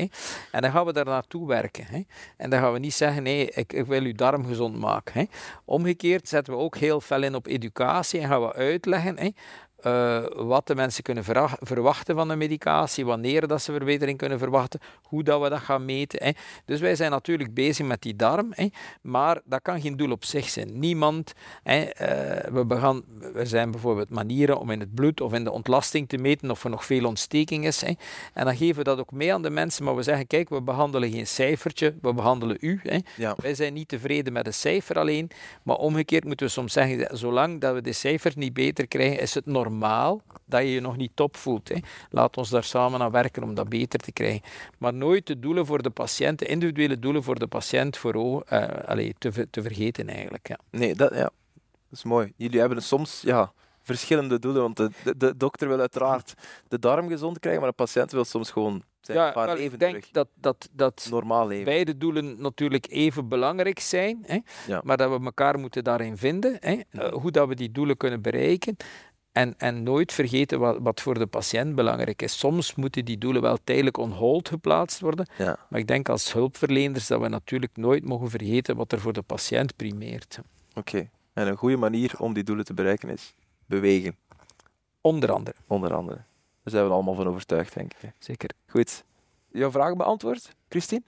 En 0.50 0.60
dan 0.62 0.70
gaan 0.70 0.86
we 0.86 0.92
daar 0.92 1.04
naartoe 1.04 1.46
werken. 1.46 2.06
En 2.36 2.50
dan 2.50 2.60
gaan 2.60 2.72
we 2.72 2.78
niet 2.78 2.94
zeggen, 2.94 3.22
nee, 3.22 3.50
ik, 3.50 3.72
ik 3.72 3.86
wil 3.86 4.02
uw 4.02 4.14
darm 4.14 4.46
gezond 4.46 4.78
maken. 4.78 5.28
Omgekeerd 5.64 6.28
zetten 6.28 6.52
we 6.52 6.58
ook 6.58 6.76
heel 6.76 7.00
veel 7.00 7.22
in 7.22 7.34
op 7.34 7.46
educatie 7.46 8.20
en 8.20 8.28
gaan 8.28 8.40
we 8.40 8.54
uitleggen 8.54 9.34
uh, 9.86 10.24
wat 10.34 10.66
de 10.66 10.74
mensen 10.74 11.02
kunnen 11.02 11.24
verwachten 11.60 12.14
van 12.14 12.28
de 12.28 12.36
medicatie, 12.36 13.06
wanneer 13.06 13.46
dat 13.46 13.62
ze 13.62 13.72
verbetering 13.72 14.18
kunnen 14.18 14.38
verwachten, 14.38 14.80
hoe 15.02 15.22
dat 15.22 15.42
we 15.42 15.48
dat 15.48 15.60
gaan 15.60 15.84
meten. 15.84 16.24
Hè. 16.24 16.30
Dus 16.64 16.80
wij 16.80 16.96
zijn 16.96 17.10
natuurlijk 17.10 17.54
bezig 17.54 17.86
met 17.86 18.02
die 18.02 18.16
darm, 18.16 18.46
hè, 18.50 18.66
maar 19.00 19.40
dat 19.44 19.62
kan 19.62 19.80
geen 19.80 19.96
doel 19.96 20.10
op 20.10 20.24
zich 20.24 20.48
zijn. 20.48 20.78
Niemand, 20.78 21.32
hè, 21.62 21.80
uh, 21.80 22.52
we, 22.52 22.66
begaan, 22.66 23.02
er 23.34 23.46
zijn 23.46 23.70
bijvoorbeeld 23.70 24.10
manieren 24.10 24.58
om 24.58 24.70
in 24.70 24.80
het 24.80 24.94
bloed 24.94 25.20
of 25.20 25.32
in 25.32 25.44
de 25.44 25.50
ontlasting 25.50 26.08
te 26.08 26.16
meten 26.16 26.50
of 26.50 26.64
er 26.64 26.70
nog 26.70 26.84
veel 26.84 27.06
ontsteking 27.06 27.66
is. 27.66 27.80
Hè. 27.80 27.92
En 28.32 28.44
dan 28.44 28.56
geven 28.56 28.76
we 28.76 28.84
dat 28.84 28.98
ook 28.98 29.12
mee 29.12 29.34
aan 29.34 29.42
de 29.42 29.50
mensen, 29.50 29.84
maar 29.84 29.96
we 29.96 30.02
zeggen, 30.02 30.26
kijk, 30.26 30.48
we 30.48 30.62
behandelen 30.62 31.10
geen 31.10 31.26
cijfertje, 31.26 31.94
we 32.02 32.14
behandelen 32.14 32.56
u. 32.60 32.80
Hè. 32.82 32.98
Ja. 33.16 33.36
Wij 33.36 33.54
zijn 33.54 33.72
niet 33.72 33.88
tevreden 33.88 34.32
met 34.32 34.46
een 34.46 34.54
cijfer 34.54 34.98
alleen, 34.98 35.30
maar 35.62 35.76
omgekeerd 35.76 36.24
moeten 36.24 36.46
we 36.46 36.52
soms 36.52 36.72
zeggen, 36.72 37.18
zolang 37.18 37.60
dat 37.60 37.74
we 37.74 37.80
de 37.80 37.92
cijfers 37.92 38.34
niet 38.34 38.52
beter 38.52 38.86
krijgen, 38.88 39.20
is 39.20 39.34
het 39.34 39.46
normaal 39.46 39.71
normaal 39.78 40.22
dat 40.44 40.60
je 40.60 40.70
je 40.70 40.80
nog 40.80 40.96
niet 40.96 41.10
top 41.14 41.36
voelt. 41.36 41.68
Hè. 41.68 41.76
Laat 42.10 42.36
ons 42.36 42.50
daar 42.50 42.64
samen 42.64 43.02
aan 43.02 43.10
werken 43.10 43.42
om 43.42 43.54
dat 43.54 43.68
beter 43.68 43.98
te 43.98 44.12
krijgen. 44.12 44.42
Maar 44.78 44.94
nooit 44.94 45.26
de 45.26 45.38
doelen 45.38 45.66
voor 45.66 45.82
de 45.82 45.90
patiënt, 45.90 46.38
de 46.38 46.46
individuele 46.46 46.98
doelen 46.98 47.22
voor 47.22 47.38
de 47.38 47.46
patiënt 47.46 47.96
voor, 47.96 48.14
uh, 48.52 48.68
allez, 48.86 49.12
te, 49.18 49.50
te 49.50 49.62
vergeten 49.62 50.08
eigenlijk. 50.08 50.48
Ja. 50.48 50.58
Nee, 50.70 50.94
dat, 50.94 51.10
ja. 51.10 51.22
dat 51.22 51.32
is 51.90 52.04
mooi. 52.04 52.32
Jullie 52.36 52.60
hebben 52.60 52.82
soms 52.82 53.20
ja, 53.24 53.52
verschillende 53.82 54.38
doelen, 54.38 54.62
want 54.62 54.76
de, 54.76 54.90
de, 55.16 55.36
dokter 55.36 55.68
wil 55.68 55.80
uiteraard 55.80 56.34
de 56.68 56.78
darm 56.78 57.08
gezond 57.08 57.38
krijgen, 57.38 57.60
maar 57.60 57.70
de 57.70 57.76
patiënt 57.76 58.12
wil 58.12 58.24
soms 58.24 58.50
gewoon 58.50 58.82
zijn 59.00 59.18
ja, 59.18 59.34
wel, 59.34 59.56
even 59.56 59.72
ik 59.72 59.78
denk 59.78 59.94
terug. 59.94 60.10
dat, 60.10 60.28
dat, 60.34 60.68
dat 60.72 61.06
Normaal 61.10 61.46
leven. 61.46 61.64
beide 61.64 61.96
doelen 61.96 62.40
natuurlijk 62.40 62.86
even 62.90 63.28
belangrijk 63.28 63.78
zijn, 63.78 64.24
hè, 64.26 64.38
ja. 64.66 64.80
maar 64.84 64.96
dat 64.96 65.18
we 65.18 65.24
elkaar 65.24 65.58
moeten 65.58 65.84
daarin 65.84 66.16
vinden, 66.16 66.56
hè, 66.60 66.80
uh, 66.90 67.12
hoe 67.12 67.30
dat 67.30 67.48
we 67.48 67.54
die 67.54 67.70
doelen 67.70 67.96
kunnen 67.96 68.22
bereiken. 68.22 68.76
En, 69.32 69.54
en 69.58 69.82
nooit 69.82 70.12
vergeten 70.12 70.58
wat, 70.58 70.78
wat 70.80 71.00
voor 71.00 71.18
de 71.18 71.26
patiënt 71.26 71.74
belangrijk 71.74 72.22
is. 72.22 72.38
Soms 72.38 72.74
moeten 72.74 73.04
die 73.04 73.18
doelen 73.18 73.42
wel 73.42 73.58
tijdelijk 73.64 73.96
on 73.96 74.10
hold 74.10 74.48
geplaatst 74.48 75.00
worden. 75.00 75.26
Ja. 75.38 75.58
Maar 75.68 75.80
ik 75.80 75.86
denk 75.86 76.08
als 76.08 76.32
hulpverleners 76.32 77.06
dat 77.06 77.20
we 77.20 77.28
natuurlijk 77.28 77.76
nooit 77.76 78.04
mogen 78.04 78.30
vergeten 78.30 78.76
wat 78.76 78.92
er 78.92 79.00
voor 79.00 79.12
de 79.12 79.22
patiënt 79.22 79.76
primeert. 79.76 80.38
Oké. 80.74 81.08
En 81.32 81.46
een 81.46 81.56
goede 81.56 81.76
manier 81.76 82.14
om 82.18 82.32
die 82.32 82.44
doelen 82.44 82.64
te 82.64 82.74
bereiken 82.74 83.08
is 83.08 83.34
bewegen. 83.66 84.16
Onder 85.00 85.32
andere. 85.32 85.56
Onder 85.66 85.94
andere. 85.94 86.16
Daar 86.62 86.72
zijn 86.72 86.84
we 86.84 86.92
allemaal 86.92 87.14
van 87.14 87.28
overtuigd, 87.28 87.74
denk 87.74 87.92
ik. 88.00 88.12
Zeker. 88.18 88.50
Goed. 88.66 89.04
Jouw 89.52 89.70
vraag 89.70 89.96
beantwoord, 89.96 90.54
Christine? 90.68 91.02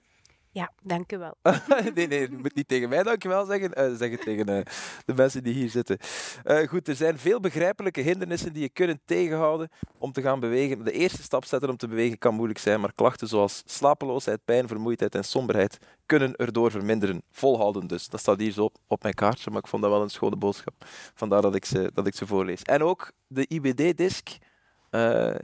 Ja, 0.55 0.71
dank 0.83 1.11
u 1.11 1.17
wel. 1.17 1.37
nee, 1.95 2.07
nee, 2.07 2.19
je 2.19 2.37
moet 2.37 2.55
niet 2.55 2.67
tegen 2.67 2.89
mij 2.89 3.03
dankjewel 3.03 3.45
zeggen. 3.45 3.71
Uh, 3.77 3.97
zeg 3.97 4.11
het 4.11 4.21
tegen 4.21 4.49
uh, 4.49 4.59
de 5.05 5.13
mensen 5.13 5.43
die 5.43 5.53
hier 5.53 5.69
zitten. 5.69 5.97
Uh, 6.45 6.67
goed, 6.67 6.87
er 6.87 6.95
zijn 6.95 7.17
veel 7.17 7.39
begrijpelijke 7.39 8.01
hindernissen 8.01 8.53
die 8.53 8.61
je 8.61 8.69
kunnen 8.69 8.99
tegenhouden 9.05 9.69
om 9.97 10.11
te 10.11 10.21
gaan 10.21 10.39
bewegen. 10.39 10.83
De 10.83 10.91
eerste 10.91 11.23
stap 11.23 11.45
zetten 11.45 11.69
om 11.69 11.77
te 11.77 11.87
bewegen 11.87 12.17
kan 12.17 12.35
moeilijk 12.35 12.59
zijn, 12.59 12.79
maar 12.79 12.93
klachten 12.93 13.27
zoals 13.27 13.63
slapeloosheid, 13.65 14.45
pijn, 14.45 14.67
vermoeidheid 14.67 15.15
en 15.15 15.23
somberheid 15.23 15.77
kunnen 16.05 16.35
erdoor 16.35 16.71
verminderen. 16.71 17.21
Volhouden 17.31 17.87
dus. 17.87 18.07
Dat 18.07 18.19
staat 18.19 18.39
hier 18.39 18.51
zo 18.51 18.69
op 18.87 19.01
mijn 19.03 19.13
kaartje, 19.13 19.49
maar 19.49 19.59
ik 19.59 19.67
vond 19.67 19.81
dat 19.81 19.91
wel 19.91 20.01
een 20.01 20.09
schone 20.09 20.35
boodschap. 20.35 20.73
Vandaar 21.13 21.41
dat 21.41 21.55
ik 21.55 21.65
ze, 21.65 21.91
dat 21.93 22.07
ik 22.07 22.15
ze 22.15 22.27
voorlees. 22.27 22.61
En 22.61 22.83
ook 22.83 23.11
de 23.27 23.45
IBD-disc. 23.47 24.29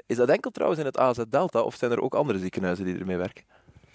is 0.05 0.17
dat 0.17 0.29
enkel 0.29 0.51
trouwens 0.51 0.79
in 0.79 0.87
het 0.87 0.97
AZ 0.97 1.21
Delta 1.29 1.61
of 1.61 1.75
zijn 1.75 1.91
er 1.91 2.01
ook 2.01 2.15
andere 2.15 2.39
ziekenhuizen 2.39 2.85
die 2.85 2.97
ermee 2.97 3.17
werken? 3.17 3.43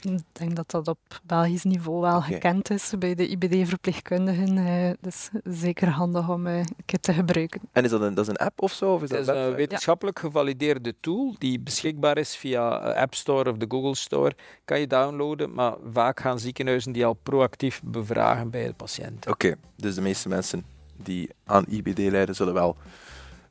Ik 0.00 0.22
denk 0.32 0.56
dat 0.56 0.70
dat 0.70 0.88
op 0.88 0.98
Belgisch 1.22 1.64
niveau 1.64 2.00
wel 2.00 2.20
gekend 2.20 2.70
is 2.70 2.92
bij 2.98 3.14
de 3.14 3.28
IBD-verpleegkundigen. 3.28 4.56
Uh, 4.56 4.90
dus 5.00 5.30
zeker 5.44 5.88
handig 5.88 6.28
om 6.28 6.46
uh, 6.46 6.58
een 6.58 6.66
keer 6.84 7.00
te 7.00 7.12
gebruiken. 7.12 7.60
En 7.72 7.84
is 7.84 7.90
dat 7.90 8.00
een, 8.00 8.14
dat 8.14 8.24
is 8.24 8.30
een 8.30 8.46
app 8.46 8.62
of 8.62 8.72
zo? 8.72 8.92
Of 8.92 9.02
is 9.02 9.10
het 9.10 9.26
dat 9.26 9.36
is 9.36 9.42
een 9.42 9.54
wetenschappelijk 9.54 10.18
gevalideerde 10.18 10.94
tool 11.00 11.34
die 11.38 11.60
beschikbaar 11.60 12.18
is 12.18 12.36
via 12.36 12.76
App 12.76 13.14
Store 13.14 13.50
of 13.50 13.56
de 13.56 13.66
Google 13.68 13.94
Store. 13.94 14.34
Kan 14.64 14.80
je 14.80 14.86
downloaden, 14.86 15.54
maar 15.54 15.74
vaak 15.92 16.20
gaan 16.20 16.38
ziekenhuizen 16.38 16.92
die 16.92 17.06
al 17.06 17.14
proactief 17.22 17.80
bevragen 17.84 18.50
bij 18.50 18.66
de 18.66 18.74
patiënt. 18.74 19.28
Oké, 19.28 19.54
dus 19.76 19.94
de 19.94 20.00
meeste 20.00 20.28
mensen 20.28 20.64
die 20.96 21.30
aan 21.44 21.64
IBD 21.68 21.98
lijden 21.98 22.34
zullen 22.34 22.54
wel 22.54 22.76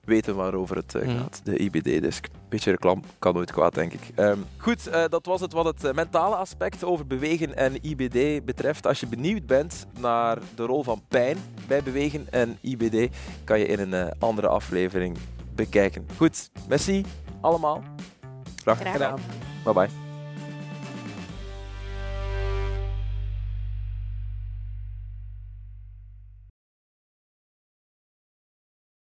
weten 0.06 0.36
waarover 0.36 0.76
het 0.76 0.94
uh, 0.94 1.18
gaat. 1.18 1.42
De 1.44 1.58
IBD-disk. 1.58 2.28
Beetje 2.50 2.72
reclame 2.72 3.02
kan 3.20 3.34
nooit 3.34 3.52
kwaad, 3.52 3.74
denk 3.74 3.94
ik. 3.94 4.02
Um, 4.16 4.46
goed, 4.58 4.88
uh, 4.88 5.04
dat 5.10 5.26
was 5.26 5.42
het 5.42 5.54
wat 5.54 5.66
het 5.66 5.84
uh, 5.84 5.92
mentale 5.92 6.36
aspect 6.36 6.84
over 6.84 7.08
bewegen 7.08 7.56
en 7.56 7.78
IBD 7.82 8.46
betreft. 8.46 8.88
Als 8.88 9.00
je 9.00 9.08
benieuwd 9.08 9.46
bent 9.46 9.86
naar 10.00 10.38
de 10.56 10.64
rol 10.64 10.84
van 10.84 11.02
pijn 11.08 11.38
bij 11.68 11.84
bewegen 11.84 12.28
en 12.32 12.58
IBD, 12.62 13.16
kan 13.44 13.60
je 13.60 13.66
in 13.66 13.94
een 13.94 14.14
andere 14.20 14.48
aflevering 14.48 15.18
bekijken. 15.56 16.08
Goed, 16.18 16.50
merci 16.68 17.06
allemaal. 17.42 17.84
Graag 18.62 18.92
gedaan. 18.92 19.20
Bye 19.64 19.74
bye. 19.74 20.05